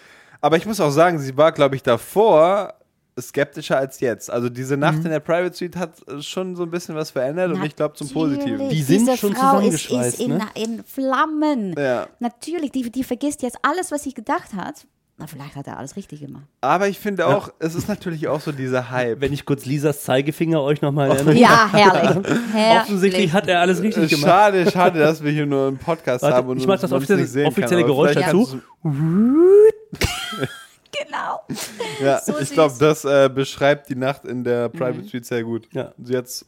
Aber 0.41 0.57
ich 0.57 0.67
muss 0.67 0.81
auch 0.81 0.91
sagen, 0.91 1.19
sie 1.19 1.37
war, 1.37 1.53
glaube 1.53 1.77
ich, 1.77 1.83
davor 1.85 2.75
skeptischer 3.21 3.79
als 3.79 4.01
jetzt. 4.01 4.31
Also 4.31 4.49
diese 4.49 4.77
Nacht 4.77 4.99
in 5.05 5.11
der 5.11 5.21
Private 5.21 5.55
Suite 5.55 5.77
hat 5.77 5.93
äh, 6.09 6.21
schon 6.21 6.55
so 6.57 6.63
ein 6.65 6.71
bisschen 6.71 6.95
was 6.95 7.11
verändert 7.11 7.53
und 7.53 7.65
ich 7.65 7.75
glaube 7.75 7.95
zum 7.95 8.09
Positiven. 8.11 8.53
Natürlich. 8.59 8.73
Die 8.79 8.83
sind 8.83 9.07
Diese 9.07 9.17
schon 9.17 9.35
Frau 9.35 9.59
ist, 9.61 9.83
zusammengeschweißt, 9.89 10.21
ist 10.21 10.27
in, 10.27 10.37
ne? 10.37 10.47
in 10.55 10.85
Flammen. 10.85 11.75
Ja. 11.79 12.07
Natürlich, 12.21 12.73
die, 12.73 12.91
die 12.91 13.05
vergisst 13.05 13.43
jetzt 13.43 13.59
alles, 13.63 13.91
was 13.91 14.03
sie 14.03 14.13
gedacht 14.13 14.53
hat. 14.55 14.87
Na, 15.19 15.27
vielleicht 15.27 15.57
hat 15.57 15.67
er 15.67 15.79
alles 15.79 15.97
richtig 15.97 16.21
gemacht. 16.21 16.45
Aber 16.61 16.89
ich 16.89 16.99
finde 16.99 17.27
auch, 17.27 17.49
es 17.59 17.75
ist 17.75 17.89
natürlich 17.89 18.29
auch 18.29 18.43
so 18.43 18.53
dieser 18.53 18.91
Hype. 18.91 19.19
Wenn 19.23 19.33
ich 19.33 19.47
kurz 19.47 19.65
Lisas 19.65 20.03
Zeigefinger 20.03 20.61
euch 20.61 20.83
nochmal 20.83 21.11
erinnere. 21.11 21.35
Ja, 21.37 21.71
herrlich. 21.73 22.23
herrlich. 22.53 22.83
Offensichtlich 22.83 23.33
hat 23.33 23.49
er 23.49 23.61
alles 23.61 23.81
richtig 23.81 24.05
Äh, 24.05 24.15
gemacht. 24.15 24.29
Schade, 24.31 24.71
schade, 24.71 24.99
dass 24.99 25.25
wir 25.25 25.33
hier 25.33 25.47
nur 25.47 25.69
einen 25.69 25.79
Podcast 25.79 26.21
Warte, 26.23 26.37
haben 26.37 26.49
und 26.51 26.59
ich 26.59 26.67
mach 26.67 26.79
das 26.79 26.93
uns 26.93 27.03
offizielle- 27.05 27.23
nicht 27.23 27.31
sehen 27.31 27.47
offizielle 27.47 27.85
Geräusch 27.85 28.13
dazu. 28.15 28.61
Genau. 31.05 31.41
Ja, 32.03 32.21
So 32.21 32.39
ich 32.39 32.51
glaube, 32.51 32.75
das 32.79 33.05
äh, 33.05 33.31
beschreibt 33.33 33.89
die 33.89 33.95
Nacht 33.97 34.25
in 34.25 34.45
der 34.45 34.69
Private 34.69 34.99
Mhm. 34.99 35.09
Suite 35.09 35.25
sehr 35.27 35.43
gut. 35.45 35.69
Ja. 35.73 35.93
Sie, 36.03 36.17
hat's, 36.17 36.45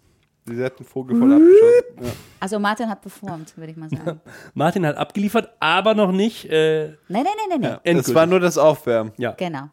sie 0.46 0.62
hat 0.62 0.78
einen 0.78 0.86
Vogel 0.86 1.18
voll 1.18 1.32
abgeschossen. 1.32 2.04
Ja. 2.06 2.10
Also 2.40 2.58
Martin 2.58 2.88
hat 2.90 3.00
performt, 3.00 3.56
würde 3.56 3.70
ich 3.72 3.76
mal 3.76 3.88
sagen. 3.88 4.20
Martin 4.54 4.86
hat 4.86 4.96
abgeliefert, 4.96 5.50
aber 5.60 5.94
noch 5.94 6.12
nicht. 6.12 6.44
Äh, 6.50 6.88
Nein, 6.88 6.96
nein, 7.08 7.24
nein, 7.50 7.60
nein, 7.60 7.78
nein. 7.84 7.96
Es 7.96 8.14
war 8.14 8.26
nur 8.26 8.40
das 8.40 8.58
Aufwärmen. 8.58 9.12
ja. 9.16 9.32
Genau. 9.32 9.68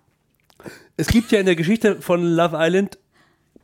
Es 0.98 1.08
gibt 1.08 1.32
ja 1.32 1.40
in 1.42 1.46
der 1.46 1.56
Geschichte 1.58 2.02
von 2.02 2.24
Love 2.24 2.56
Island 2.58 2.98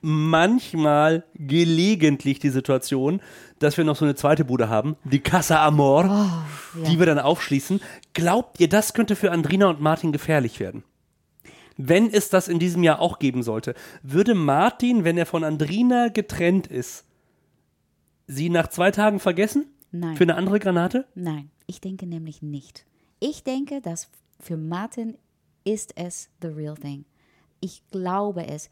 manchmal 0.02 1.24
gelegentlich 1.36 2.40
die 2.40 2.50
Situation, 2.50 3.22
dass 3.60 3.78
wir 3.78 3.84
noch 3.86 3.96
so 3.96 4.04
eine 4.06 4.16
zweite 4.16 4.44
Bude 4.46 4.68
haben, 4.68 4.98
die 5.04 5.20
Casa 5.20 5.64
Amor, 5.66 6.06
Oh, 6.10 6.82
die 6.88 7.00
wir 7.00 7.06
dann 7.06 7.20
aufschließen. 7.20 7.80
Glaubt 8.14 8.60
ihr, 8.60 8.68
das 8.68 8.94
könnte 8.94 9.16
für 9.16 9.32
Andrina 9.32 9.68
und 9.70 9.80
Martin 9.80 10.12
gefährlich 10.12 10.60
werden? 10.60 10.84
Wenn 11.88 12.10
es 12.12 12.30
das 12.30 12.48
in 12.48 12.60
diesem 12.60 12.84
Jahr 12.84 13.00
auch 13.00 13.20
geben 13.20 13.44
sollte, 13.44 13.74
würde 14.04 14.36
Martin, 14.36 15.04
wenn 15.04 15.18
er 15.18 15.26
von 15.26 15.44
Andrina 15.44 16.10
getrennt 16.10 16.68
ist, 16.68 17.06
sie 18.28 18.50
nach 18.50 18.68
zwei 18.68 18.92
Tagen 18.92 19.20
vergessen? 19.20 19.66
Nein. 19.92 20.16
Für 20.16 20.24
eine 20.24 20.36
andere 20.36 20.60
Granate? 20.60 21.06
Nein, 21.16 21.50
ich 21.66 21.82
denke 21.82 22.06
nämlich 22.06 22.42
nicht. 22.42 22.86
Ich 23.20 23.44
denke, 23.44 23.82
dass 23.82 24.10
für 24.40 24.58
Martin 24.58 25.18
ist 25.64 25.94
es 25.98 26.30
the 26.42 26.48
real 26.48 26.76
thing. 26.76 27.06
Ich 27.60 27.84
glaube 27.92 28.48
es. 28.48 28.70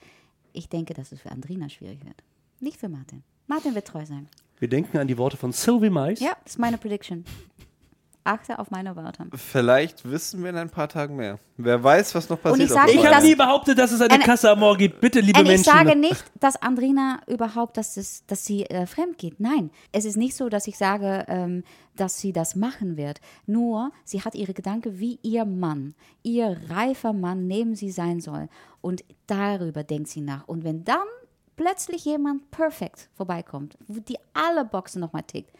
Ich 0.53 0.69
denke, 0.69 0.93
dass 0.93 1.11
es 1.11 1.21
für 1.21 1.31
Andrina 1.31 1.69
schwierig 1.69 2.03
wird. 2.05 2.23
Nicht 2.59 2.77
für 2.79 2.89
Martin. 2.89 3.23
Martin 3.47 3.75
wird 3.75 3.87
treu 3.87 4.05
sein. 4.05 4.27
Wir 4.59 4.67
denken 4.67 4.97
an 4.97 5.07
die 5.07 5.17
Worte 5.17 5.37
von 5.37 5.51
Sylvie 5.51 5.89
Mais. 5.89 6.19
Ja, 6.19 6.35
das 6.43 6.53
ist 6.53 6.59
meine 6.59 6.77
Prediction. 6.77 7.25
Achte 8.25 8.59
auf 8.59 8.69
meine 8.69 8.95
Wörter. 8.95 9.25
Vielleicht 9.33 10.09
wissen 10.09 10.43
wir 10.43 10.49
in 10.49 10.57
ein 10.57 10.69
paar 10.69 10.87
Tagen 10.89 11.15
mehr. 11.15 11.39
Wer 11.57 11.81
weiß, 11.83 12.13
was 12.15 12.29
noch 12.29 12.39
passiert. 12.39 12.67
ich 12.67 12.73
sage 12.73 12.91
Ich 12.91 13.05
habe 13.05 13.25
nie 13.25 13.33
behauptet, 13.33 13.77
dass 13.79 13.91
es 13.91 14.01
eine 14.01 14.13
Eine- 14.13 14.23
Casa 14.23 14.51
Amor 14.51 14.77
gibt. 14.77 14.99
Bitte, 15.01 15.19
liebe 15.21 15.39
Und 15.39 15.45
ich 15.45 15.51
Menschen. 15.51 15.63
sage 15.73 15.95
nicht, 15.95 16.23
dass 16.39 16.61
Andrina 16.61 17.21
überhaupt, 17.27 17.77
dass, 17.77 17.97
es, 17.97 18.25
dass 18.27 18.45
sie 18.45 18.65
äh, 18.65 18.85
fremd 18.85 19.17
geht. 19.17 19.39
Nein, 19.39 19.71
es 19.91 20.05
ist 20.05 20.17
nicht 20.17 20.35
so, 20.35 20.49
dass 20.49 20.67
ich 20.67 20.77
sage, 20.77 21.25
ähm, 21.27 21.63
dass 21.95 22.19
sie 22.19 22.33
das 22.33 22.55
machen 22.55 22.97
wird. 22.97 23.19
Nur, 23.47 23.91
sie 24.03 24.21
hat 24.21 24.35
ihre 24.35 24.53
Gedanken, 24.53 24.99
wie 24.99 25.17
ihr 25.23 25.45
Mann, 25.45 25.95
ihr 26.21 26.57
reifer 26.69 27.13
Mann 27.13 27.47
neben 27.47 27.73
sie 27.75 27.89
sein 27.89 28.19
soll. 28.19 28.49
Und 28.81 29.03
darüber 29.27 29.83
denkt 29.83 30.09
sie 30.09 30.21
nach. 30.21 30.47
Und 30.47 30.63
wenn 30.63 30.83
dann 30.83 31.07
plötzlich 31.55 32.05
jemand 32.05 32.51
perfekt 32.51 33.09
vorbeikommt, 33.15 33.77
die 33.87 34.17
alle 34.33 34.65
Boxen 34.65 34.99
nochmal 35.01 35.23
tickt, 35.23 35.51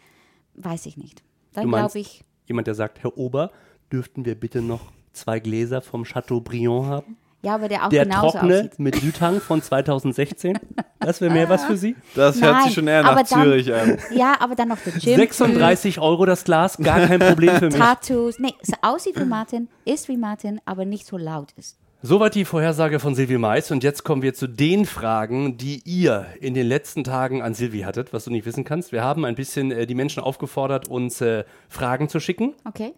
weiß 0.54 0.86
ich 0.86 0.96
nicht. 0.96 1.22
Dann 1.52 1.68
glaube 1.68 1.98
ich, 1.98 2.22
jemand, 2.50 2.66
der 2.66 2.74
sagt, 2.74 3.02
Herr 3.02 3.16
Ober, 3.16 3.50
dürften 3.92 4.24
wir 4.24 4.34
bitte 4.34 4.60
noch 4.62 4.80
zwei 5.12 5.40
Gläser 5.40 5.80
vom 5.80 6.04
Chateaubriand 6.04 6.86
haben? 6.86 7.16
ja, 7.42 7.54
aber 7.54 7.68
der 7.68 7.86
auch 7.86 7.88
Der 7.88 8.04
genauso 8.04 8.32
trockene 8.32 8.56
aussieht. 8.58 8.78
mit 8.78 8.96
Südhang 8.96 9.40
von 9.40 9.62
2016. 9.62 10.58
Das 10.98 11.22
wäre 11.22 11.32
mehr 11.32 11.48
was 11.48 11.64
für 11.64 11.76
Sie. 11.76 11.96
Das 12.14 12.40
hört 12.42 12.52
Nein, 12.52 12.64
sich 12.64 12.74
schon 12.74 12.86
eher 12.86 13.02
nach 13.02 13.16
dann- 13.16 13.24
Zürich 13.26 13.72
an. 13.72 13.96
Ja, 14.14 14.34
aber 14.40 14.54
dann 14.54 14.68
noch 14.68 14.76
der 14.78 14.92
Gym. 14.92 15.16
36 15.16 15.98
Euro 16.00 16.26
das 16.26 16.44
Glas, 16.44 16.76
gar 16.76 17.00
kein 17.06 17.18
Problem 17.18 17.56
für 17.56 17.66
mich. 17.66 17.76
Tattoos. 17.76 18.38
Nee, 18.38 18.52
es 18.60 18.70
aussieht 18.82 19.18
wie 19.18 19.24
Martin, 19.24 19.68
ist 19.86 20.08
wie 20.08 20.18
Martin, 20.18 20.60
aber 20.66 20.84
nicht 20.84 21.06
so 21.06 21.16
laut 21.16 21.52
ist. 21.56 21.78
Soweit 22.02 22.34
die 22.34 22.46
Vorhersage 22.46 22.98
von 22.98 23.14
Silvi 23.14 23.36
Mais. 23.36 23.70
Und 23.70 23.84
jetzt 23.84 24.04
kommen 24.04 24.22
wir 24.22 24.32
zu 24.32 24.46
den 24.46 24.86
Fragen, 24.86 25.58
die 25.58 25.82
ihr 25.84 26.24
in 26.40 26.54
den 26.54 26.66
letzten 26.66 27.04
Tagen 27.04 27.42
an 27.42 27.52
Silvi 27.52 27.80
hattet, 27.80 28.14
was 28.14 28.24
du 28.24 28.30
nicht 28.30 28.46
wissen 28.46 28.64
kannst. 28.64 28.90
Wir 28.90 29.04
haben 29.04 29.26
ein 29.26 29.34
bisschen 29.34 29.70
äh, 29.70 29.86
die 29.86 29.94
Menschen 29.94 30.22
aufgefordert, 30.22 30.88
uns 30.88 31.20
äh, 31.20 31.44
Fragen 31.68 32.08
zu 32.08 32.18
schicken. 32.18 32.54
Okay? 32.64 32.94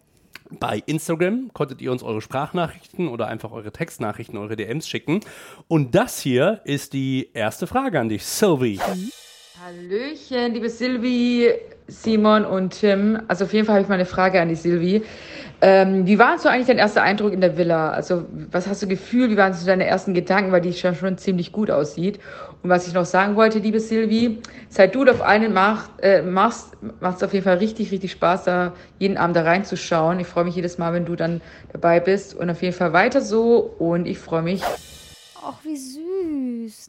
Bei 0.51 0.81
Instagram 0.85 1.51
konntet 1.51 1.81
ihr 1.81 1.91
uns 1.91 2.01
eure 2.01 2.21
Sprachnachrichten 2.21 3.09
oder 3.09 3.27
einfach 3.27 3.51
eure 3.51 3.73
Textnachrichten, 3.73 4.37
eure 4.37 4.55
DMs 4.55 4.87
schicken. 4.87 5.19
Und 5.67 5.95
das 5.95 6.21
hier 6.21 6.61
ist 6.63 6.93
die 6.93 7.29
erste 7.33 7.67
Frage 7.67 7.99
an 7.99 8.07
dich, 8.07 8.23
Sylvie. 8.23 8.79
Hallöchen, 9.65 10.53
liebe 10.53 10.69
Silvi, 10.69 11.51
Simon 11.87 12.45
und 12.45 12.79
Tim. 12.79 13.21
Also 13.27 13.43
auf 13.43 13.53
jeden 13.53 13.65
Fall 13.65 13.75
habe 13.75 13.83
ich 13.83 13.89
mal 13.89 13.95
eine 13.95 14.05
Frage 14.05 14.39
an 14.39 14.47
die 14.47 14.55
Silvi. 14.55 15.03
Ähm, 15.65 16.05
wie 16.05 16.19
war 16.19 16.37
so 16.39 16.49
eigentlich 16.49 16.67
dein 16.67 16.77
erster 16.77 17.03
Eindruck 17.03 17.31
in 17.31 17.39
der 17.39 17.55
Villa? 17.57 17.91
Also, 17.91 18.25
was 18.51 18.67
hast 18.67 18.81
du 18.81 18.87
gefühlt? 18.87 19.31
Wie 19.31 19.37
waren 19.37 19.53
so 19.53 19.65
deine 19.65 19.85
ersten 19.85 20.13
Gedanken, 20.13 20.51
weil 20.51 20.59
die 20.59 20.73
schon, 20.73 20.93
schon 20.93 21.17
ziemlich 21.17 21.53
gut 21.53 21.71
aussieht? 21.71 22.19
Und 22.61 22.69
was 22.69 22.85
ich 22.85 22.93
noch 22.93 23.05
sagen 23.05 23.37
wollte, 23.37 23.59
liebe 23.59 23.79
Silvi, 23.79 24.41
seit 24.67 24.93
du 24.93 25.05
auf 25.05 25.21
einen 25.21 25.53
macht, 25.53 25.89
äh, 26.01 26.21
machst, 26.21 26.71
macht 26.99 27.15
es 27.15 27.23
auf 27.23 27.31
jeden 27.31 27.45
Fall 27.45 27.59
richtig, 27.59 27.93
richtig 27.93 28.11
Spaß, 28.11 28.43
da 28.43 28.73
jeden 28.99 29.15
Abend 29.15 29.37
da 29.37 29.43
reinzuschauen. 29.43 30.19
Ich 30.19 30.27
freue 30.27 30.43
mich 30.43 30.57
jedes 30.57 30.77
Mal, 30.79 30.91
wenn 30.91 31.05
du 31.05 31.15
dann 31.15 31.39
dabei 31.71 32.01
bist. 32.01 32.35
Und 32.35 32.49
auf 32.49 32.61
jeden 32.61 32.75
Fall 32.75 32.91
weiter 32.91 33.21
so. 33.21 33.59
Und 33.79 34.05
ich 34.05 34.19
freue 34.19 34.41
mich. 34.41 34.61
Ach, 35.41 35.55
wie. 35.63 35.92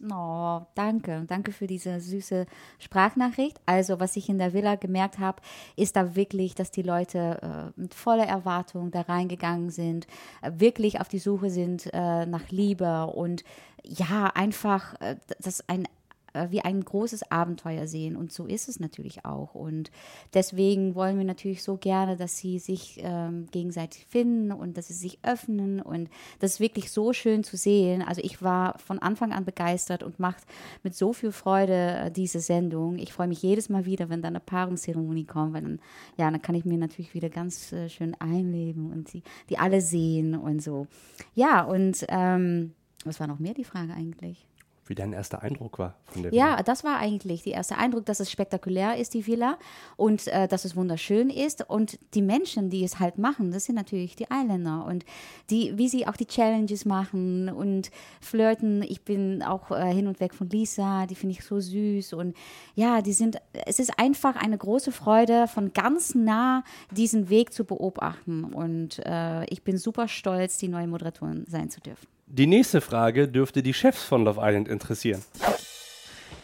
No, 0.00 0.66
danke. 0.74 1.24
Danke 1.26 1.52
für 1.52 1.66
diese 1.66 2.00
süße 2.00 2.46
Sprachnachricht. 2.78 3.60
Also, 3.66 4.00
was 4.00 4.16
ich 4.16 4.28
in 4.28 4.38
der 4.38 4.52
Villa 4.52 4.76
gemerkt 4.76 5.18
habe, 5.18 5.40
ist 5.76 5.96
da 5.96 6.14
wirklich, 6.16 6.54
dass 6.54 6.70
die 6.70 6.82
Leute 6.82 7.72
äh, 7.76 7.80
mit 7.80 7.94
voller 7.94 8.26
Erwartung 8.26 8.90
da 8.90 9.02
reingegangen 9.02 9.70
sind, 9.70 10.06
äh, 10.42 10.50
wirklich 10.54 11.00
auf 11.00 11.08
die 11.08 11.18
Suche 11.18 11.50
sind 11.50 11.88
äh, 11.92 12.26
nach 12.26 12.50
Liebe 12.50 13.06
und 13.06 13.44
ja, 13.82 14.30
einfach, 14.34 15.00
äh, 15.00 15.16
das 15.40 15.68
ein 15.68 15.86
äh, 16.34 16.50
wie 16.50 16.60
ein 16.60 16.84
großes 16.84 17.30
Abenteuer 17.30 17.86
sehen. 17.86 18.16
Und 18.16 18.32
so 18.32 18.46
ist 18.46 18.68
es 18.68 18.80
natürlich 18.80 19.24
auch. 19.24 19.54
Und 19.54 19.90
deswegen 20.34 20.94
wollen 20.94 21.16
wir 21.16 21.24
natürlich 21.24 21.62
so 21.62 21.76
gerne, 21.76 22.16
dass 22.16 22.36
sie 22.36 22.58
sich 22.58 23.00
ähm, 23.02 23.46
gegenseitig 23.50 24.04
finden 24.06 24.52
und 24.52 24.76
dass 24.76 24.88
sie 24.88 24.94
sich 24.94 25.18
öffnen. 25.22 25.80
Und 25.80 26.10
das 26.40 26.54
ist 26.54 26.60
wirklich 26.60 26.90
so 26.90 27.12
schön 27.12 27.44
zu 27.44 27.56
sehen. 27.56 28.02
Also 28.02 28.20
ich 28.22 28.42
war 28.42 28.78
von 28.78 28.98
Anfang 28.98 29.32
an 29.32 29.44
begeistert 29.44 30.02
und 30.02 30.20
macht 30.20 30.44
mit 30.82 30.94
so 30.94 31.12
viel 31.12 31.32
Freude 31.32 31.72
äh, 31.72 32.10
diese 32.10 32.40
Sendung. 32.40 32.98
Ich 32.98 33.12
freue 33.12 33.28
mich 33.28 33.42
jedes 33.42 33.68
Mal 33.68 33.86
wieder, 33.86 34.08
wenn 34.10 34.22
dann 34.22 34.34
eine 34.34 34.40
Paarungszeremonie 34.40 35.24
kommt, 35.24 35.54
weil 35.54 35.62
dann, 35.62 35.80
ja, 36.18 36.30
dann 36.30 36.42
kann 36.42 36.54
ich 36.54 36.64
mir 36.64 36.78
natürlich 36.78 37.14
wieder 37.14 37.30
ganz 37.30 37.72
äh, 37.72 37.88
schön 37.88 38.14
einleben 38.18 38.92
und 38.92 39.08
sie, 39.08 39.22
die 39.48 39.58
alle 39.58 39.80
sehen 39.80 40.34
und 40.34 40.62
so. 40.62 40.86
Ja, 41.34 41.62
und 41.62 42.04
ähm, 42.08 42.72
was 43.04 43.20
war 43.20 43.26
noch 43.26 43.38
mehr 43.38 43.54
die 43.54 43.64
Frage 43.64 43.92
eigentlich? 43.92 44.46
Wie 44.86 44.94
dein 44.94 45.12
erster 45.14 45.42
Eindruck 45.42 45.78
war 45.78 45.94
von 46.06 46.22
der 46.22 46.34
Ja, 46.34 46.62
das 46.62 46.84
war 46.84 46.98
eigentlich 46.98 47.42
der 47.42 47.54
erste 47.54 47.78
Eindruck, 47.78 48.04
dass 48.04 48.20
es 48.20 48.30
spektakulär 48.30 48.96
ist, 48.96 49.14
die 49.14 49.26
Villa, 49.26 49.58
und 49.96 50.26
äh, 50.26 50.46
dass 50.46 50.64
es 50.64 50.76
wunderschön 50.76 51.30
ist. 51.30 51.68
Und 51.68 51.98
die 52.14 52.20
Menschen, 52.20 52.68
die 52.68 52.84
es 52.84 53.00
halt 53.00 53.16
machen, 53.16 53.50
das 53.50 53.64
sind 53.64 53.76
natürlich 53.76 54.14
die 54.14 54.30
Eiländer. 54.30 54.84
Und 54.84 55.04
die, 55.48 55.76
wie 55.78 55.88
sie 55.88 56.06
auch 56.06 56.16
die 56.16 56.26
Challenges 56.26 56.84
machen 56.84 57.48
und 57.48 57.90
flirten. 58.20 58.82
Ich 58.82 59.02
bin 59.02 59.42
auch 59.42 59.70
äh, 59.70 59.92
hin 59.92 60.06
und 60.06 60.20
weg 60.20 60.34
von 60.34 60.48
Lisa, 60.50 61.06
die 61.06 61.14
finde 61.14 61.36
ich 61.36 61.44
so 61.44 61.60
süß. 61.60 62.12
Und 62.12 62.36
ja, 62.74 63.00
die 63.00 63.12
sind, 63.12 63.38
es 63.66 63.78
ist 63.78 63.98
einfach 63.98 64.36
eine 64.36 64.58
große 64.58 64.92
Freude, 64.92 65.48
von 65.48 65.72
ganz 65.72 66.14
nah 66.14 66.62
diesen 66.90 67.30
Weg 67.30 67.52
zu 67.52 67.64
beobachten. 67.64 68.44
Und 68.44 68.98
äh, 69.06 69.44
ich 69.46 69.62
bin 69.62 69.78
super 69.78 70.08
stolz, 70.08 70.58
die 70.58 70.68
neue 70.68 70.86
Moderatorin 70.86 71.44
sein 71.48 71.70
zu 71.70 71.80
dürfen. 71.80 72.13
Die 72.36 72.48
nächste 72.48 72.80
Frage 72.80 73.28
dürfte 73.28 73.62
die 73.62 73.72
Chefs 73.72 74.02
von 74.02 74.24
Love 74.24 74.40
Island 74.42 74.66
interessieren. 74.66 75.22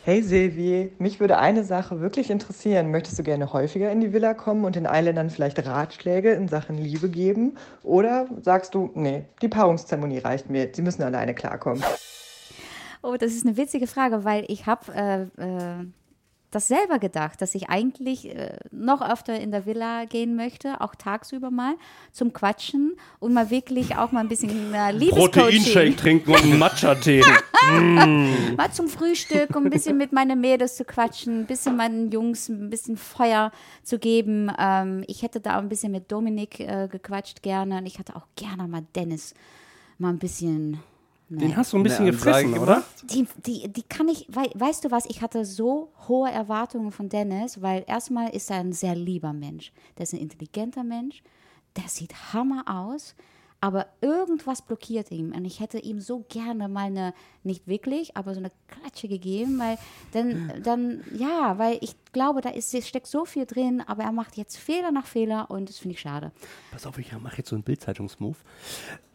Hey 0.04 0.22
Silvi, 0.22 0.92
mich 1.00 1.18
würde 1.18 1.36
eine 1.38 1.64
Sache 1.64 2.00
wirklich 2.00 2.30
interessieren. 2.30 2.92
Möchtest 2.92 3.18
du 3.18 3.24
gerne 3.24 3.52
häufiger 3.52 3.90
in 3.90 4.00
die 4.00 4.12
Villa 4.12 4.34
kommen 4.34 4.64
und 4.64 4.76
den 4.76 4.86
Eiländern 4.86 5.30
vielleicht 5.30 5.66
Ratschläge 5.66 6.30
in 6.30 6.46
Sachen 6.46 6.78
Liebe 6.78 7.08
geben? 7.08 7.56
Oder 7.82 8.28
sagst 8.40 8.76
du, 8.76 8.92
nee, 8.94 9.24
die 9.42 9.48
Paarungszeremonie 9.48 10.18
reicht 10.18 10.48
mir, 10.48 10.70
sie 10.72 10.82
müssen 10.82 11.02
alleine 11.02 11.34
klarkommen? 11.34 11.82
Oh, 13.02 13.16
das 13.18 13.32
ist 13.32 13.44
eine 13.44 13.56
witzige 13.56 13.88
Frage, 13.88 14.22
weil 14.22 14.44
ich 14.46 14.66
habe 14.66 14.92
äh, 14.94 15.22
äh, 15.42 15.86
das 16.50 16.68
selber 16.68 16.98
gedacht, 16.98 17.40
dass 17.40 17.54
ich 17.54 17.68
eigentlich 17.68 18.34
äh, 18.34 18.56
noch 18.70 19.02
öfter 19.02 19.38
in 19.38 19.50
der 19.50 19.66
Villa 19.66 20.04
gehen 20.04 20.36
möchte, 20.36 20.80
auch 20.80 20.94
tagsüber 20.94 21.50
mal 21.50 21.74
zum 22.12 22.32
Quatschen 22.32 22.96
und 23.18 23.32
mal 23.32 23.50
wirklich 23.50 23.96
auch 23.96 24.12
mal 24.12 24.20
ein 24.20 24.28
bisschen 24.28 24.74
äh. 24.74 24.92
Proteinshake 25.10 25.96
trinken 25.96 26.32
und 26.32 26.58
Matcha-Tee. 26.58 27.22
mm. 27.70 28.56
Mal 28.56 28.72
zum 28.72 28.88
Frühstück, 28.88 29.54
um 29.54 29.64
ein 29.64 29.70
bisschen 29.70 29.96
mit 29.96 30.12
meinen 30.12 30.40
Mädels 30.40 30.76
zu 30.76 30.84
quatschen, 30.84 31.40
ein 31.40 31.46
bisschen 31.46 31.76
meinen 31.76 32.10
Jungs 32.10 32.48
ein 32.48 32.70
bisschen 32.70 32.96
Feuer 32.96 33.52
zu 33.82 33.98
geben. 33.98 34.50
Ähm, 34.58 35.04
ich 35.06 35.22
hätte 35.22 35.40
da 35.40 35.58
ein 35.58 35.68
bisschen 35.68 35.92
mit 35.92 36.10
Dominik 36.10 36.60
äh, 36.60 36.88
gequatscht 36.90 37.42
gerne 37.42 37.78
und 37.78 37.86
ich 37.86 37.98
hatte 37.98 38.16
auch 38.16 38.26
gerne 38.36 38.66
mal 38.66 38.82
Dennis 38.94 39.34
mal 39.98 40.08
ein 40.08 40.18
bisschen 40.18 40.80
Den 41.32 41.56
hast 41.56 41.72
du 41.72 41.76
ein 41.76 41.82
bisschen 41.84 42.02
Eine 42.02 42.10
gefressen, 42.12 42.58
oder? 42.58 42.82
die, 43.04 43.26
die, 43.46 43.68
die 43.72 43.82
kann 43.84 44.08
ich, 44.08 44.26
wei- 44.28 44.50
weißt 44.54 44.84
du 44.84 44.90
was, 44.90 45.06
ich 45.08 45.22
hatte 45.22 45.44
so 45.44 45.92
hohe 46.08 46.28
Erwartungen 46.30 46.90
von 46.90 47.08
Dennis, 47.08 47.62
weil 47.62 47.84
erstmal 47.86 48.30
ist 48.30 48.50
er 48.50 48.56
ein 48.56 48.72
sehr 48.72 48.96
lieber 48.96 49.32
Mensch. 49.32 49.72
Der 49.96 50.02
ist 50.02 50.12
ein 50.12 50.18
intelligenter 50.20 50.82
Mensch, 50.82 51.22
der 51.76 51.84
sieht 51.88 52.12
Hammer 52.32 52.64
aus, 52.66 53.14
aber 53.60 53.86
irgendwas 54.00 54.62
blockiert 54.62 55.10
ihn. 55.12 55.32
Und 55.32 55.44
ich 55.44 55.60
hätte 55.60 55.78
ihm 55.78 56.00
so 56.00 56.24
gerne 56.28 56.66
mal 56.68 56.86
eine, 56.86 57.14
nicht 57.44 57.68
wirklich, 57.68 58.16
aber 58.16 58.32
so 58.34 58.40
eine 58.40 58.50
Klatsche 58.66 59.06
gegeben, 59.06 59.58
weil 59.60 59.78
dann, 60.12 60.52
dann 60.64 61.04
ja, 61.14 61.58
weil 61.58 61.78
ich 61.80 61.94
glaube, 62.12 62.40
da 62.40 62.48
ist, 62.48 62.74
steckt 62.88 63.06
so 63.06 63.24
viel 63.24 63.46
drin, 63.46 63.82
aber 63.86 64.02
er 64.02 64.12
macht 64.12 64.36
jetzt 64.36 64.56
Fehler 64.56 64.90
nach 64.90 65.06
Fehler 65.06 65.48
und 65.50 65.68
das 65.68 65.78
finde 65.78 65.94
ich 65.94 66.00
schade. 66.00 66.32
Pass 66.72 66.86
auf, 66.86 66.98
ich 66.98 67.12
mache 67.20 67.36
jetzt 67.38 67.50
so 67.50 67.54
einen 67.54 67.62
Bildzeitungsmove. 67.62 68.38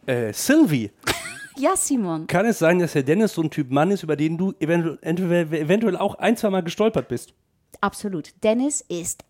Äh, 0.06 0.32
Sylvie, 0.32 0.92
Ja, 1.58 1.76
Simon. 1.76 2.28
kann 2.28 2.46
es 2.46 2.60
sein, 2.60 2.80
dass 2.80 2.94
der 2.94 3.04
Dennis 3.04 3.34
so 3.34 3.42
ein 3.42 3.50
Typ 3.50 3.72
Mann 3.72 3.92
ist, 3.92 4.04
über 4.04 4.16
den 4.16 4.38
du 4.38 4.54
eventuell, 4.60 5.54
eventuell, 5.54 5.98
auch 5.98 6.16
ein, 6.16 6.36
zwei 6.38 6.50
Mal 6.50 6.64
gestolpert 6.64 7.08
bist? 7.08 7.34
Absolut. 7.82 8.34
Dennis 8.44 8.82
ist 8.82 9.24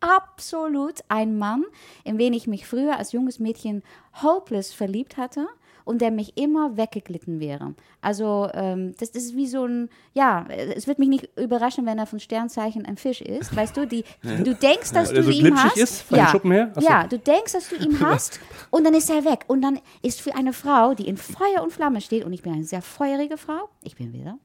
absolut 0.00 1.00
ein 1.08 1.38
Mann, 1.38 1.64
in 2.04 2.18
wen 2.18 2.32
ich 2.32 2.46
mich 2.46 2.66
früher 2.66 2.98
als 2.98 3.12
junges 3.12 3.38
Mädchen 3.38 3.82
hopeless 4.22 4.72
verliebt 4.72 5.16
hatte 5.16 5.46
und 5.84 6.00
der 6.00 6.10
mich 6.10 6.36
immer 6.36 6.76
weggeglitten 6.76 7.40
wäre. 7.40 7.74
Also 8.00 8.48
ähm, 8.54 8.94
das, 8.98 9.12
das 9.12 9.24
ist 9.24 9.36
wie 9.36 9.46
so 9.46 9.64
ein, 9.64 9.88
ja, 10.14 10.46
es 10.48 10.86
wird 10.86 10.98
mich 10.98 11.08
nicht 11.08 11.28
überraschen, 11.38 11.86
wenn 11.86 11.98
er 11.98 12.06
von 12.06 12.20
Sternzeichen 12.20 12.86
ein 12.86 12.96
Fisch 12.96 13.20
ist. 13.20 13.54
Weißt 13.54 13.76
du, 13.76 13.86
die, 13.86 14.04
du 14.22 14.54
denkst, 14.54 14.92
dass 14.92 15.08
der 15.12 15.22
du 15.22 15.24
so 15.24 15.30
ihn 15.30 15.56
hast. 15.56 15.76
ist, 15.76 16.02
von 16.02 16.18
ja, 16.18 16.28
Schuppen 16.28 16.52
her? 16.52 16.72
Ja, 16.80 17.06
du 17.06 17.18
denkst, 17.18 17.52
dass 17.52 17.68
du 17.68 17.76
ihn 17.76 17.98
hast 18.04 18.40
und 18.70 18.84
dann 18.84 18.94
ist 18.94 19.10
er 19.10 19.24
weg. 19.24 19.44
Und 19.46 19.62
dann 19.62 19.78
ist 20.02 20.20
für 20.20 20.34
eine 20.34 20.52
Frau, 20.52 20.94
die 20.94 21.08
in 21.08 21.16
Feuer 21.16 21.62
und 21.62 21.72
Flamme 21.72 22.00
steht, 22.00 22.24
und 22.24 22.32
ich 22.32 22.42
bin 22.42 22.52
eine 22.52 22.64
sehr 22.64 22.82
feurige 22.82 23.36
Frau, 23.36 23.68
ich 23.82 23.96
bin 23.96 24.12
wieder, 24.12 24.38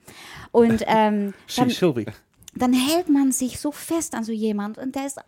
und 0.52 0.84
ähm, 0.88 1.34
dann. 1.56 2.06
Dann 2.62 2.74
hält 2.74 3.10
man 3.10 3.32
sich 3.32 3.60
so 3.60 3.72
fest 3.72 4.16
an 4.16 4.24
so 4.24 4.32
jemand 4.32 4.78
und 4.78 4.96
der 4.96 5.06
ist, 5.06 5.20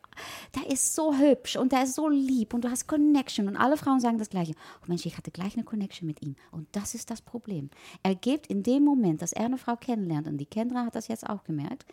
der 0.56 0.72
ist 0.72 0.96
so 0.96 1.18
hübsch 1.18 1.56
und 1.58 1.72
der 1.72 1.84
ist 1.84 1.96
so 1.96 2.08
lieb 2.08 2.54
und 2.54 2.64
du 2.64 2.70
hast 2.70 2.88
Connection 2.88 3.48
und 3.48 3.58
alle 3.58 3.78
Frauen 3.78 4.00
sagen 4.00 4.18
das 4.18 4.30
Gleiche. 4.30 4.54
Oh 4.82 4.86
Mensch, 4.88 5.06
ich 5.06 5.18
hatte 5.18 5.32
gleich 5.32 5.56
eine 5.56 5.64
Connection 5.64 6.08
mit 6.08 6.22
ihm 6.22 6.36
und 6.52 6.68
das 6.72 6.96
ist 6.96 7.12
das 7.12 7.22
Problem. 7.22 7.70
Er 8.04 8.16
gibt 8.16 8.48
in 8.48 8.64
dem 8.64 8.84
Moment, 8.84 9.22
dass 9.22 9.34
er 9.34 9.46
eine 9.46 9.58
Frau 9.58 9.76
kennenlernt 9.76 10.28
und 10.28 10.38
die 10.38 10.46
Kendra 10.46 10.86
hat 10.86 10.96
das 10.96 11.08
jetzt 11.08 11.30
auch 11.30 11.44
gemerkt, 11.44 11.86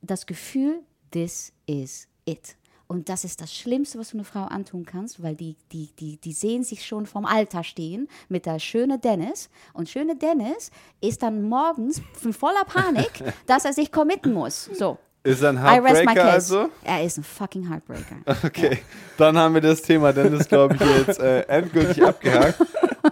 das 0.00 0.26
Gefühl, 0.26 0.82
this 1.10 1.52
is 1.66 2.08
it. 2.24 2.56
Und 2.92 3.08
das 3.08 3.24
ist 3.24 3.40
das 3.40 3.54
Schlimmste, 3.54 3.98
was 3.98 4.10
du 4.10 4.18
einer 4.18 4.24
Frau 4.26 4.44
antun 4.44 4.84
kannst, 4.84 5.22
weil 5.22 5.34
die, 5.34 5.56
die, 5.72 5.88
die, 5.98 6.18
die 6.18 6.34
sehen 6.34 6.62
sich 6.62 6.84
schon 6.84 7.06
vom 7.06 7.24
Alter 7.24 7.64
stehen 7.64 8.06
mit 8.28 8.44
der 8.44 8.58
schöne 8.58 8.98
Dennis. 8.98 9.48
Und 9.72 9.88
schöne 9.88 10.14
Dennis 10.14 10.70
ist 11.00 11.22
dann 11.22 11.42
morgens 11.42 12.02
in 12.22 12.34
voller 12.34 12.66
Panik, 12.66 13.10
dass 13.46 13.64
er 13.64 13.72
sich 13.72 13.90
committen 13.90 14.34
muss. 14.34 14.66
So. 14.74 14.98
Ist 15.22 15.40
er 15.40 15.50
ein 15.50 15.56
I 15.56 15.78
rest 15.78 16.04
my 16.04 16.12
Heartbreaker 16.12 16.32
also? 16.32 16.68
Er 16.84 17.02
ist 17.02 17.16
ein 17.16 17.24
fucking 17.24 17.70
Heartbreaker. 17.70 18.16
Okay, 18.46 18.80
dann 19.16 19.38
haben 19.38 19.54
wir 19.54 19.62
das 19.62 19.80
Thema 19.80 20.12
Dennis, 20.12 20.46
glaube 20.46 20.74
ich, 20.74 21.06
jetzt 21.06 21.18
äh, 21.18 21.44
endgültig 21.44 22.04
abgehakt. 22.04 22.60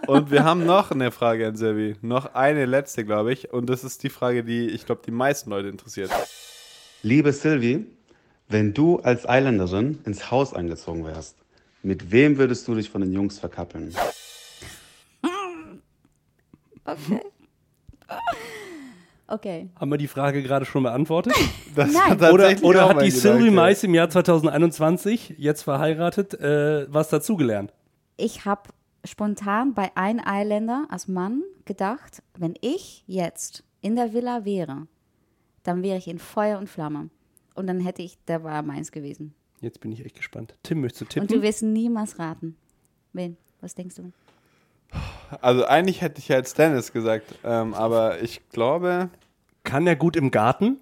Und 0.07 0.31
wir 0.31 0.45
haben 0.45 0.67
noch 0.67 0.91
eine 0.91 1.11
Frage 1.11 1.49
an 1.49 1.57
Silvi. 1.57 1.97
Noch 2.03 2.35
eine 2.35 2.67
letzte, 2.67 3.07
glaube 3.07 3.33
ich. 3.33 3.51
Und 3.51 3.71
das 3.71 3.83
ist 3.85 4.03
die 4.03 4.11
Frage, 4.11 4.45
die 4.45 4.69
ich 4.69 4.85
glaube, 4.85 5.01
die 5.07 5.11
meisten 5.11 5.49
Leute 5.49 5.69
interessiert. 5.69 6.11
Liebe 7.03 7.33
Sylvie, 7.33 7.87
wenn 8.51 8.75
du 8.75 8.99
als 8.99 9.29
Eiländerin 9.29 10.01
ins 10.05 10.31
Haus 10.31 10.53
eingezogen 10.53 11.05
wärst, 11.05 11.37
mit 11.83 12.11
wem 12.11 12.37
würdest 12.37 12.69
du 12.69 12.75
dich 12.75 12.91
von 12.91 13.01
den 13.01 13.13
Jungs 13.13 13.39
verkappeln? 13.39 13.95
Okay. 16.83 17.21
Okay. 19.29 19.69
Haben 19.79 19.91
wir 19.93 19.99
die 19.99 20.09
Frage 20.09 20.43
gerade 20.43 20.65
schon 20.65 20.83
beantwortet? 20.83 21.35
Das 21.77 21.93
Nein. 21.93 22.33
Oder, 22.33 22.57
oder 22.63 22.89
hat 22.89 23.01
die 23.01 23.13
Sylvie. 23.13 23.51
Mais 23.51 23.85
im 23.85 23.95
Jahr 23.95 24.11
2021, 24.11 25.37
jetzt 25.39 25.63
verheiratet, 25.63 26.35
äh, 26.35 26.93
was 26.93 27.11
dazugelernt? 27.11 27.73
Ich 28.17 28.45
habe 28.45 28.71
spontan 29.05 29.73
bei 29.75 29.97
einem 29.97 30.21
Eiländer 30.25 30.87
als 30.91 31.07
Mann 31.07 31.43
gedacht, 31.65 32.25
wenn 32.37 32.55
ich 32.61 33.05
jetzt 33.07 33.63
in 33.83 33.95
der 33.95 34.13
Villa 34.13 34.45
wäre, 34.45 34.89
dann 35.63 35.85
wäre 35.85 35.97
ich 35.97 36.09
in 36.09 36.19
Feuer 36.19 36.59
und 36.59 36.69
Flamme. 36.69 37.11
Und 37.61 37.67
dann 37.67 37.81
hätte 37.81 38.01
ich, 38.01 38.17
der 38.25 38.43
war 38.43 38.63
meins 38.63 38.91
gewesen. 38.91 39.35
Jetzt 39.61 39.81
bin 39.81 39.93
ich 39.93 40.03
echt 40.07 40.17
gespannt. 40.17 40.55
Tim, 40.63 40.81
möchtest 40.81 41.03
du 41.03 41.05
tippen? 41.05 41.29
Und 41.29 41.31
du 41.31 41.43
wirst 41.43 41.63
niemals 41.63 42.19
raten. 42.19 42.57
Wen? 43.13 43.37
Was 43.61 43.75
denkst 43.75 43.97
du? 43.97 44.13
Also 45.43 45.67
eigentlich 45.67 46.01
hätte 46.01 46.21
ich 46.21 46.29
ja 46.29 46.37
jetzt 46.39 46.57
Dennis 46.59 46.91
gesagt, 46.91 47.35
ähm, 47.45 47.75
aber 47.75 48.23
ich 48.23 48.49
glaube, 48.49 49.11
Kann 49.63 49.87
er 49.87 49.95
gut 49.95 50.17
im 50.17 50.31
Garten? 50.31 50.79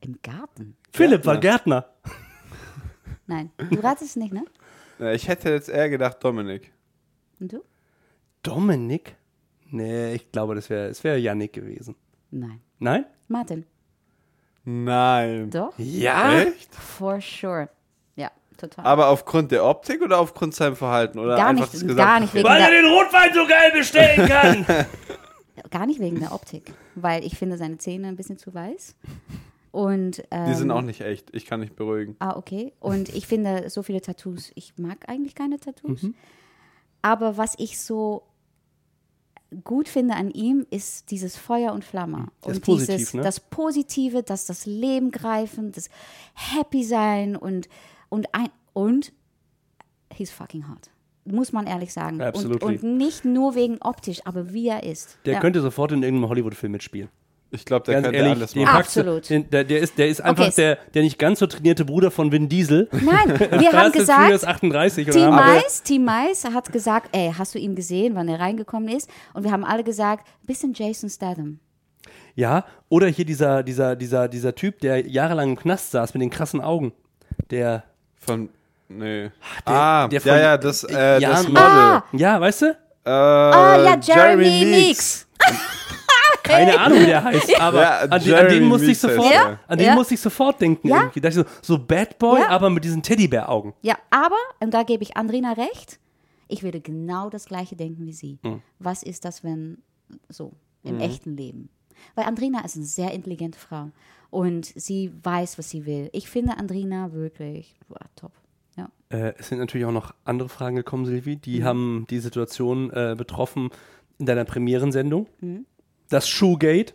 Im 0.00 0.20
Garten? 0.22 0.76
Philipp 0.92 1.26
war 1.26 1.38
Gärtner. 1.38 1.86
Nein, 3.26 3.50
du 3.58 3.80
ratest 3.80 4.16
nicht, 4.16 4.32
ne? 4.32 4.44
Ich 5.14 5.26
hätte 5.26 5.50
jetzt 5.50 5.68
eher 5.68 5.90
gedacht 5.90 6.22
Dominik. 6.22 6.72
Und 7.40 7.52
du? 7.52 7.64
Dominik? 8.44 9.16
Nee, 9.66 10.14
ich 10.14 10.30
glaube, 10.30 10.54
das 10.54 10.70
wäre 10.70 10.86
es 10.90 11.02
wär 11.02 11.18
Yannick 11.18 11.54
gewesen. 11.54 11.96
Nein. 12.30 12.60
Nein? 12.78 13.04
Martin. 13.26 13.66
Nein. 14.64 15.50
Doch? 15.50 15.72
Ja? 15.78 16.40
Echt? 16.42 16.74
For 16.74 17.20
sure. 17.20 17.68
Ja, 18.16 18.30
total. 18.56 18.84
Aber 18.86 19.08
aufgrund 19.08 19.50
der 19.52 19.64
Optik 19.64 20.02
oder 20.02 20.18
aufgrund 20.18 20.54
seinem 20.54 20.76
Verhalten? 20.76 21.18
Oder 21.18 21.36
Gar 21.36 21.48
einfach 21.48 21.72
nicht- 21.72 21.88
das 21.88 21.96
gar 21.96 22.20
nicht 22.20 22.34
wegen 22.34 22.48
Weil 22.48 22.62
er 22.62 22.70
den 22.70 22.86
Rotwein 22.86 23.34
so 23.34 23.46
geil 23.46 23.72
bestellen 23.72 24.28
kann. 24.28 24.66
Gar 25.70 25.86
nicht 25.86 25.98
wegen 26.00 26.20
der 26.20 26.32
Optik, 26.32 26.72
weil 26.94 27.24
ich 27.24 27.36
finde 27.38 27.56
seine 27.56 27.78
Zähne 27.78 28.08
ein 28.08 28.16
bisschen 28.16 28.38
zu 28.38 28.52
weiß. 28.54 28.94
Und, 29.72 30.22
ähm, 30.30 30.46
Die 30.46 30.54
sind 30.54 30.70
auch 30.70 30.82
nicht 30.82 31.00
echt. 31.00 31.34
Ich 31.34 31.46
kann 31.46 31.60
nicht 31.60 31.74
beruhigen. 31.74 32.14
Ah, 32.20 32.36
okay. 32.36 32.72
Und 32.80 33.08
ich 33.08 33.26
finde 33.26 33.68
so 33.70 33.82
viele 33.82 34.00
Tattoos, 34.00 34.52
ich 34.54 34.74
mag 34.76 35.08
eigentlich 35.08 35.34
keine 35.34 35.58
Tattoos. 35.58 36.06
Aber 37.02 37.36
was 37.36 37.54
ich 37.58 37.80
so 37.80 38.22
gut 39.62 39.88
finde 39.88 40.14
an 40.14 40.30
ihm, 40.30 40.66
ist 40.70 41.10
dieses 41.10 41.36
Feuer 41.36 41.72
und 41.72 41.84
Flamme. 41.84 42.28
Das 42.42 42.52
ist 42.52 42.56
und 42.58 42.64
positiv, 42.64 42.96
dieses, 42.96 43.14
ne? 43.14 43.22
das 43.22 43.40
Positive, 43.40 44.22
das 44.22 44.46
das 44.46 44.66
Leben 44.66 45.10
greifen, 45.10 45.72
das 45.72 45.88
Happy 46.34 46.84
sein 46.84 47.36
und, 47.36 47.68
und, 48.08 48.34
ein, 48.34 48.48
und 48.72 49.12
he's 50.12 50.30
fucking 50.30 50.68
hot. 50.68 50.90
Muss 51.26 51.52
man 51.52 51.66
ehrlich 51.66 51.92
sagen. 51.92 52.16
Und, 52.16 52.22
Absolutely. 52.22 52.66
und 52.66 52.82
nicht 52.82 53.24
nur 53.24 53.54
wegen 53.54 53.78
optisch, 53.80 54.20
aber 54.26 54.52
wie 54.52 54.68
er 54.68 54.82
ist. 54.82 55.18
Der 55.24 55.34
Ja. 55.34 55.40
könnte 55.40 55.60
sofort 55.62 55.92
in 55.92 56.02
irgendeinem 56.02 56.28
Hollywood-Film 56.28 56.72
mitspielen. 56.72 57.08
Ich 57.54 57.64
glaube, 57.64 57.84
der 57.86 57.94
Ganz 57.94 58.04
könnte 58.06 58.18
ehrlich, 58.18 58.32
alles 58.34 58.54
machen. 58.54 58.66
du- 58.66 58.70
Absolut. 58.72 59.30
Den, 59.30 59.48
der, 59.50 59.64
der, 59.64 59.78
ist, 59.80 59.96
der 59.96 60.08
ist 60.08 60.20
einfach 60.20 60.46
Okay, 60.46 60.54
der, 60.56 60.78
der 60.94 61.02
nicht 61.02 61.18
ganz 61.18 61.38
so 61.38 61.46
trainierte 61.46 61.84
Bruder 61.84 62.10
von 62.10 62.30
Vin 62.32 62.48
Diesel. 62.48 62.88
Nein, 62.92 63.38
wir 63.60 63.72
haben 63.72 63.92
gesagt, 63.92 64.44
38 64.46 65.06
oder 65.08 65.16
Team 65.16 65.30
Mais, 65.30 65.82
Team 65.82 66.04
Mais 66.04 66.44
hat 66.44 66.72
gesagt, 66.72 67.08
ey, 67.16 67.32
hast 67.36 67.54
du 67.54 67.58
ihn 67.58 67.74
gesehen, 67.74 68.14
wann 68.14 68.28
er 68.28 68.40
reingekommen 68.40 68.88
ist? 68.88 69.08
Und 69.32 69.44
wir 69.44 69.52
haben 69.52 69.64
alle 69.64 69.84
gesagt, 69.84 70.26
bisschen 70.42 70.72
Jason 70.74 71.08
Statham. 71.08 71.60
Ja, 72.34 72.64
oder 72.88 73.06
hier 73.06 73.24
dieser, 73.24 73.62
dieser, 73.62 73.94
dieser, 73.96 74.26
dieser 74.28 74.54
Typ, 74.54 74.80
der 74.80 75.06
jahrelang 75.08 75.50
im 75.50 75.56
Knast 75.56 75.92
saß 75.92 76.14
mit 76.14 76.22
den 76.22 76.30
krassen 76.30 76.60
Augen. 76.60 76.92
Der, 77.50 77.84
Von. 78.18 78.48
Nee. 78.88 79.30
der- 79.66 79.72
ah, 79.74 80.08
der 80.08 80.20
ja, 80.20 80.32
von- 80.32 80.40
ja, 80.42 80.56
das, 80.58 80.84
äh, 80.84 81.20
Ja, 81.20 81.30
das. 81.30 81.42
Model. 81.48 81.62
Ah, 81.62 82.04
ja, 82.12 82.40
weißt 82.40 82.62
du? 82.62 82.66
Äh, 83.06 83.10
ah 83.10 83.82
ja, 83.84 83.98
Jeremy, 84.02 84.64
Meeks. 84.66 85.26
Keine 86.44 86.78
Ahnung, 86.78 87.00
wie 87.00 87.06
der 87.06 87.24
heißt, 87.24 87.60
aber 87.60 87.80
Ja, 87.82 87.98
an, 88.00 88.20
den, 88.22 88.34
an 88.34 88.48
den 88.48 88.64
musste 88.64 88.90
ich 88.90 88.98
sofort, 88.98 89.32
er. 89.32 89.58
an 89.66 89.78
den 89.78 89.86
Ja. 89.88 89.94
musste 89.94 90.14
ich 90.14 90.20
sofort 90.20 90.60
denken 90.60 90.88
Ja. 90.88 90.96
irgendwie. 90.98 91.20
Da 91.20 91.28
dachte 91.30 91.40
ich 91.40 91.46
so, 91.66 91.76
so 91.76 91.84
Bad 91.84 92.18
Boy, 92.18 92.40
Ja. 92.40 92.48
aber 92.48 92.70
mit 92.70 92.84
diesen 92.84 93.02
Teddybär-Augen. 93.02 93.74
Ja, 93.82 93.96
aber, 94.10 94.36
und 94.60 94.72
da 94.72 94.82
gebe 94.82 95.02
ich 95.02 95.16
Andrina 95.16 95.52
recht, 95.54 95.98
ich 96.48 96.62
würde 96.62 96.80
genau 96.80 97.30
das 97.30 97.46
gleiche 97.46 97.74
denken 97.76 98.06
wie 98.06 98.12
sie. 98.12 98.38
Hm. 98.44 98.60
Was 98.78 99.02
ist 99.02 99.24
das, 99.24 99.42
wenn 99.42 99.78
so 100.28 100.52
im 100.82 100.96
Mhm. 100.96 101.00
echten 101.00 101.36
Leben? 101.36 101.68
Weil 102.14 102.26
Andrina 102.26 102.64
ist 102.64 102.76
eine 102.76 102.84
sehr 102.84 103.12
intelligente 103.12 103.58
Frau 103.58 103.88
und 104.30 104.66
sie 104.66 105.10
weiß, 105.22 105.58
was 105.58 105.70
sie 105.70 105.86
will. 105.86 106.10
Ich 106.12 106.28
finde 106.28 106.58
Andrina 106.58 107.12
wirklich 107.12 107.74
boah, 107.88 107.98
top. 108.16 108.32
Ja. 108.76 108.90
Äh, 109.08 109.32
es 109.38 109.48
sind 109.48 109.58
natürlich 109.60 109.86
auch 109.86 109.92
noch 109.92 110.12
andere 110.24 110.48
Fragen 110.48 110.76
gekommen, 110.76 111.06
Silvi. 111.06 111.36
Die 111.36 111.60
Mhm. 111.60 111.64
haben 111.64 112.06
die 112.10 112.18
Situation 112.18 112.90
äh, 112.90 113.14
betroffen 113.16 113.70
in 114.18 114.26
deiner 114.26 114.44
Premierensendung. 114.44 115.28
Mhm. 115.40 115.64
Das 116.14 116.28
Shoegate. 116.28 116.94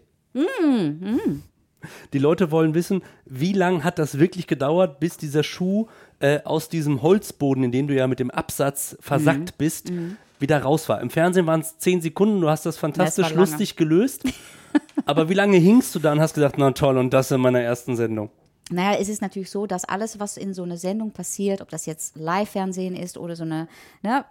Die 2.13 2.19
Leute 2.19 2.51
wollen 2.51 2.73
wissen, 2.73 3.01
wie 3.25 3.51
lange 3.51 3.83
hat 3.83 3.99
das 3.99 4.17
wirklich 4.17 4.47
gedauert, 4.47 5.01
bis 5.01 5.17
dieser 5.17 5.43
Schuh 5.43 5.87
äh, 6.19 6.41
aus 6.43 6.69
diesem 6.69 7.01
Holzboden, 7.01 7.65
in 7.65 7.71
dem 7.73 7.87
du 7.87 7.95
ja 7.95 8.07
mit 8.07 8.19
dem 8.19 8.31
Absatz 8.31 8.93
Mhm. 8.93 8.97
versackt 9.01 9.57
bist, 9.57 9.91
wieder 10.39 10.61
raus 10.61 10.87
war. 10.87 11.01
Im 11.01 11.09
Fernsehen 11.09 11.45
waren 11.47 11.59
es 11.59 11.77
zehn 11.79 11.99
Sekunden, 12.01 12.39
du 12.39 12.49
hast 12.49 12.65
das 12.65 12.77
fantastisch 12.77 13.27
lange. 13.31 13.41
lustig 13.41 13.75
gelöst. 13.75 14.23
Aber 15.05 15.27
wie 15.27 15.33
lange 15.33 15.57
hingst 15.57 15.93
du 15.95 15.99
da 15.99 16.13
und 16.13 16.21
hast 16.21 16.33
gesagt, 16.35 16.57
na 16.57 16.71
toll, 16.71 16.97
und 16.97 17.11
das 17.13 17.31
in 17.31 17.41
meiner 17.41 17.59
ersten 17.61 17.95
Sendung? 17.97 18.29
Naja, 18.71 18.97
es 18.99 19.09
ist 19.09 19.21
natürlich 19.21 19.49
so, 19.49 19.65
dass 19.65 19.83
alles, 19.83 20.19
was 20.19 20.37
in 20.37 20.53
so 20.53 20.63
einer 20.63 20.77
Sendung 20.77 21.11
passiert, 21.11 21.59
ob 21.61 21.69
das 21.69 21.85
jetzt 21.87 22.15
Live-Fernsehen 22.17 22.95
ist 22.95 23.17
oder 23.17 23.35
so 23.35 23.43
eine 23.43 23.67
ne, 24.03 24.23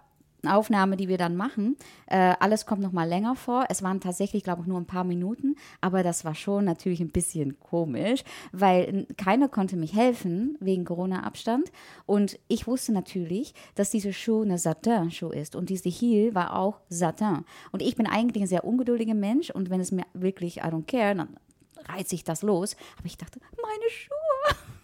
Aufnahme, 0.47 0.95
die 0.97 1.07
wir 1.07 1.17
dann 1.17 1.35
machen, 1.35 1.77
äh, 2.07 2.35
alles 2.39 2.65
kommt 2.65 2.81
noch 2.81 2.91
mal 2.91 3.07
länger 3.07 3.35
vor. 3.35 3.65
Es 3.69 3.83
waren 3.83 3.99
tatsächlich, 3.99 4.43
glaube 4.43 4.61
ich, 4.61 4.67
nur 4.67 4.79
ein 4.79 4.85
paar 4.85 5.03
Minuten, 5.03 5.55
aber 5.81 6.03
das 6.03 6.25
war 6.25 6.35
schon 6.35 6.65
natürlich 6.65 7.01
ein 7.01 7.11
bisschen 7.11 7.59
komisch, 7.59 8.23
weil 8.51 9.07
keiner 9.17 9.49
konnte 9.49 9.75
mich 9.75 9.93
helfen 9.95 10.57
wegen 10.59 10.85
Corona-Abstand 10.85 11.71
und 12.05 12.39
ich 12.47 12.67
wusste 12.67 12.93
natürlich, 12.93 13.53
dass 13.75 13.89
diese 13.89 14.13
Schuh 14.13 14.43
eine 14.43 14.57
Satin-Schuh 14.57 15.29
ist 15.31 15.55
und 15.55 15.69
diese 15.69 15.89
Heel 15.89 16.35
war 16.35 16.55
auch 16.55 16.79
Satin 16.89 17.45
und 17.71 17.81
ich 17.81 17.95
bin 17.95 18.07
eigentlich 18.07 18.43
ein 18.43 18.49
sehr 18.49 18.63
ungeduldiger 18.63 19.13
Mensch 19.13 19.49
und 19.49 19.69
wenn 19.69 19.81
es 19.81 19.91
mir 19.91 20.05
wirklich, 20.13 20.57
I 20.57 20.61
don't 20.61 20.85
care, 20.85 21.15
dann 21.15 21.37
reißt 21.87 22.09
sich 22.09 22.23
das 22.23 22.41
los. 22.41 22.75
Aber 22.97 23.05
ich 23.05 23.17
dachte, 23.17 23.39
meine 23.61 23.89
Schuhe. 23.89 24.18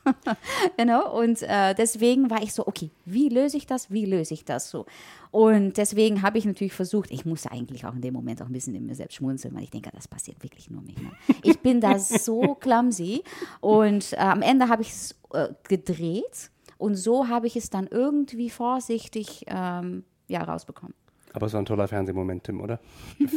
genau. 0.78 1.18
Und 1.20 1.41
äh, 1.41 1.74
deswegen 1.76 2.30
war 2.30 2.41
ich 2.41 2.54
so, 2.54 2.68
okay, 2.68 2.91
wie 3.06 3.30
löse 3.30 3.58
ich 3.58 3.65
das? 3.65 3.91
Wie 3.91 4.06
löse 4.06 4.34
ich 4.34 4.46
das 4.46 4.70
so? 4.70 4.86
Und 5.32 5.78
deswegen 5.78 6.22
habe 6.22 6.38
ich 6.38 6.46
natürlich 6.46 6.74
versucht, 6.74 7.12
ich 7.12 7.26
musste 7.26 7.52
eigentlich 7.52 7.86
auch 7.86 7.94
in 7.94 8.02
dem 8.02 8.13
Moment 8.13 8.41
auch 8.41 8.48
ein 8.48 8.54
bisschen 8.54 8.76
in 8.76 8.86
mir 8.86 8.96
selbst 8.96 9.15
schmunzeln, 9.15 9.54
weil 9.56 9.63
ich 9.63 9.72
denke, 9.72 9.89
das 9.94 10.08
passiert 10.08 10.41
wirklich 10.41 10.70
nur 10.70 10.82
mir. 10.82 10.96
Ne? 11.00 11.12
Ich 11.44 11.60
bin 11.60 11.82
da 11.82 12.00
so 12.00 12.56
clumsy. 12.60 13.24
Und 13.60 14.13
äh, 14.13 14.18
am 14.18 14.41
Ende 14.41 14.70
habe 14.70 14.82
ich 14.82 14.89
es 14.89 15.15
äh, 15.34 15.50
gedreht 15.68 16.52
und 16.78 16.96
so 16.96 17.28
habe 17.28 17.48
ich 17.48 17.56
es 17.56 17.70
dann 17.70 17.88
irgendwie 17.88 18.50
vorsichtig 18.50 19.46
ähm, 19.48 20.04
ja, 20.28 20.44
rausbekommen. 20.44 20.96
Aber 21.36 21.45
es 21.48 21.54
war 21.54 21.62
ein 21.62 21.65
toller 21.65 21.88
Fernsehmoment, 21.88 22.43
Tim, 22.45 22.62
oder? 22.62 22.80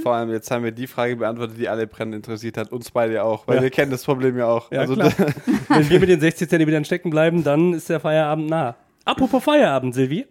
Vor 0.02 0.14
allem, 0.14 0.30
jetzt 0.30 0.50
haben 0.50 0.64
wir 0.64 0.72
die 0.72 0.86
Frage 0.86 1.16
beantwortet, 1.16 1.58
die 1.58 1.68
alle 1.68 1.86
brennend 1.86 2.14
interessiert 2.14 2.56
hat. 2.56 2.72
Uns 2.72 2.90
beide 2.90 3.14
ja 3.14 3.22
auch, 3.24 3.46
weil 3.48 3.56
Ja. 3.56 3.62
wir 3.62 3.70
kennen 3.70 3.90
das 3.90 4.04
Problem 4.04 4.38
ja 4.38 4.46
auch. 4.46 4.70
Ja, 4.70 4.80
also, 4.80 4.94
klar. 4.94 5.12
Wenn 5.68 5.90
wir 5.90 6.00
mit 6.00 6.08
den 6.08 6.20
60 6.20 6.48
Zentimetern 6.48 6.84
stecken 6.84 7.10
bleiben, 7.10 7.42
dann 7.44 7.74
ist 7.74 7.88
der 7.90 8.00
Feierabend 8.00 8.48
nah. 8.48 8.76
Apropos 9.04 9.42
Feierabend, 9.42 9.94
Silvi. 9.94 10.26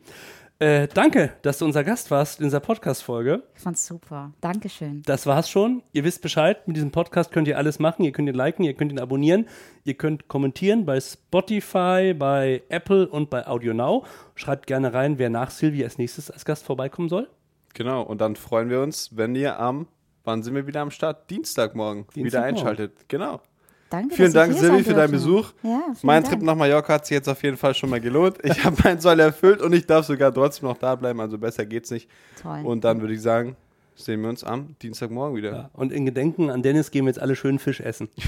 Äh, 0.59 0.87
danke, 0.91 1.33
dass 1.43 1.59
du 1.59 1.65
unser 1.65 1.83
Gast 1.83 2.09
warst 2.09 2.39
in 2.39 2.45
dieser 2.45 2.59
Podcast-Folge. 2.59 3.43
Ich 3.55 3.61
fand's 3.61 3.85
super. 3.85 4.31
Dankeschön. 4.41 5.03
Das 5.05 5.27
war's 5.27 5.51
schon. 5.51 5.83
Ihr 5.93 6.03
wisst 6.03 6.23
Bescheid. 6.23 6.67
Mit 6.67 6.77
diesem 6.77 6.89
Podcast 6.89 7.31
könnt 7.31 7.47
ihr 7.47 7.59
alles 7.59 7.77
machen. 7.77 8.03
Ihr 8.03 8.11
könnt 8.11 8.27
ihn 8.27 8.33
liken, 8.33 8.63
ihr 8.65 8.73
könnt 8.73 8.91
ihn 8.91 8.97
abonnieren, 8.97 9.45
ihr 9.83 9.93
könnt 9.93 10.27
kommentieren 10.27 10.83
bei 10.83 10.99
Spotify, 10.99 12.15
bei 12.17 12.63
Apple 12.69 13.07
und 13.07 13.29
bei 13.29 13.45
Audio 13.45 13.75
Now. 13.75 14.03
Schreibt 14.33 14.65
gerne 14.65 14.95
rein, 14.95 15.19
wer 15.19 15.29
nach 15.29 15.51
Silvi 15.51 15.83
als 15.83 15.99
nächstes 15.99 16.31
als 16.31 16.43
Gast 16.43 16.65
vorbeikommen 16.65 17.07
soll. 17.09 17.29
Genau, 17.77 18.01
und 18.01 18.19
dann 18.19 18.35
freuen 18.35 18.69
wir 18.69 18.81
uns, 18.81 19.15
wenn 19.15 19.35
ihr 19.35 19.59
am, 19.59 19.87
wann 20.23 20.43
sind 20.43 20.55
wir 20.55 20.67
wieder 20.67 20.81
am 20.81 20.91
Start? 20.91 21.29
Dienstagmorgen 21.29 22.05
wieder 22.13 22.23
Dienstagmorgen. 22.23 22.57
einschaltet. 22.57 23.07
Genau. 23.07 23.41
Danke, 23.89 24.15
Vielen 24.15 24.33
Dank, 24.33 24.53
Silvi, 24.53 24.83
für 24.83 24.93
deinen. 24.93 25.11
Besuch. 25.11 25.53
Ja, 25.63 25.81
Mein 26.01 26.23
Dank. 26.23 26.33
Trip 26.33 26.43
nach 26.43 26.55
Mallorca 26.55 26.95
hat 26.95 27.05
sich 27.05 27.15
jetzt 27.15 27.29
auf 27.29 27.41
jeden 27.41 27.55
Fall 27.55 27.73
schon 27.73 27.89
mal 27.89 28.01
gelohnt. 28.01 28.37
Ich 28.43 28.61
habe 28.65 28.75
meinen 28.83 28.99
Soll 28.99 29.19
erfüllt 29.21 29.61
und 29.61 29.71
ich 29.71 29.85
darf 29.85 30.05
sogar 30.05 30.33
trotzdem 30.33 30.67
noch 30.67 30.77
da 30.77 30.95
bleiben, 30.95 31.21
also 31.21 31.37
besser 31.37 31.65
geht's 31.65 31.89
nicht. 31.91 32.09
Toll. 32.41 32.65
Und 32.65 32.83
dann 32.83 32.99
würde 32.99 33.13
ich 33.13 33.21
sagen, 33.21 33.55
sehen 33.95 34.21
wir 34.21 34.29
uns 34.29 34.43
am 34.43 34.75
Dienstagmorgen 34.81 35.37
wieder. 35.37 35.51
Ja. 35.51 35.69
Und 35.71 35.93
in 35.93 36.05
Gedenken 36.05 36.49
an 36.49 36.63
Dennis 36.63 36.91
gehen 36.91 37.05
wir 37.05 37.11
jetzt 37.11 37.19
alle 37.21 37.37
schön 37.37 37.59
Fisch 37.59 37.79
essen. 37.79 38.09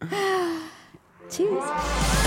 Tschüss. 1.28 2.25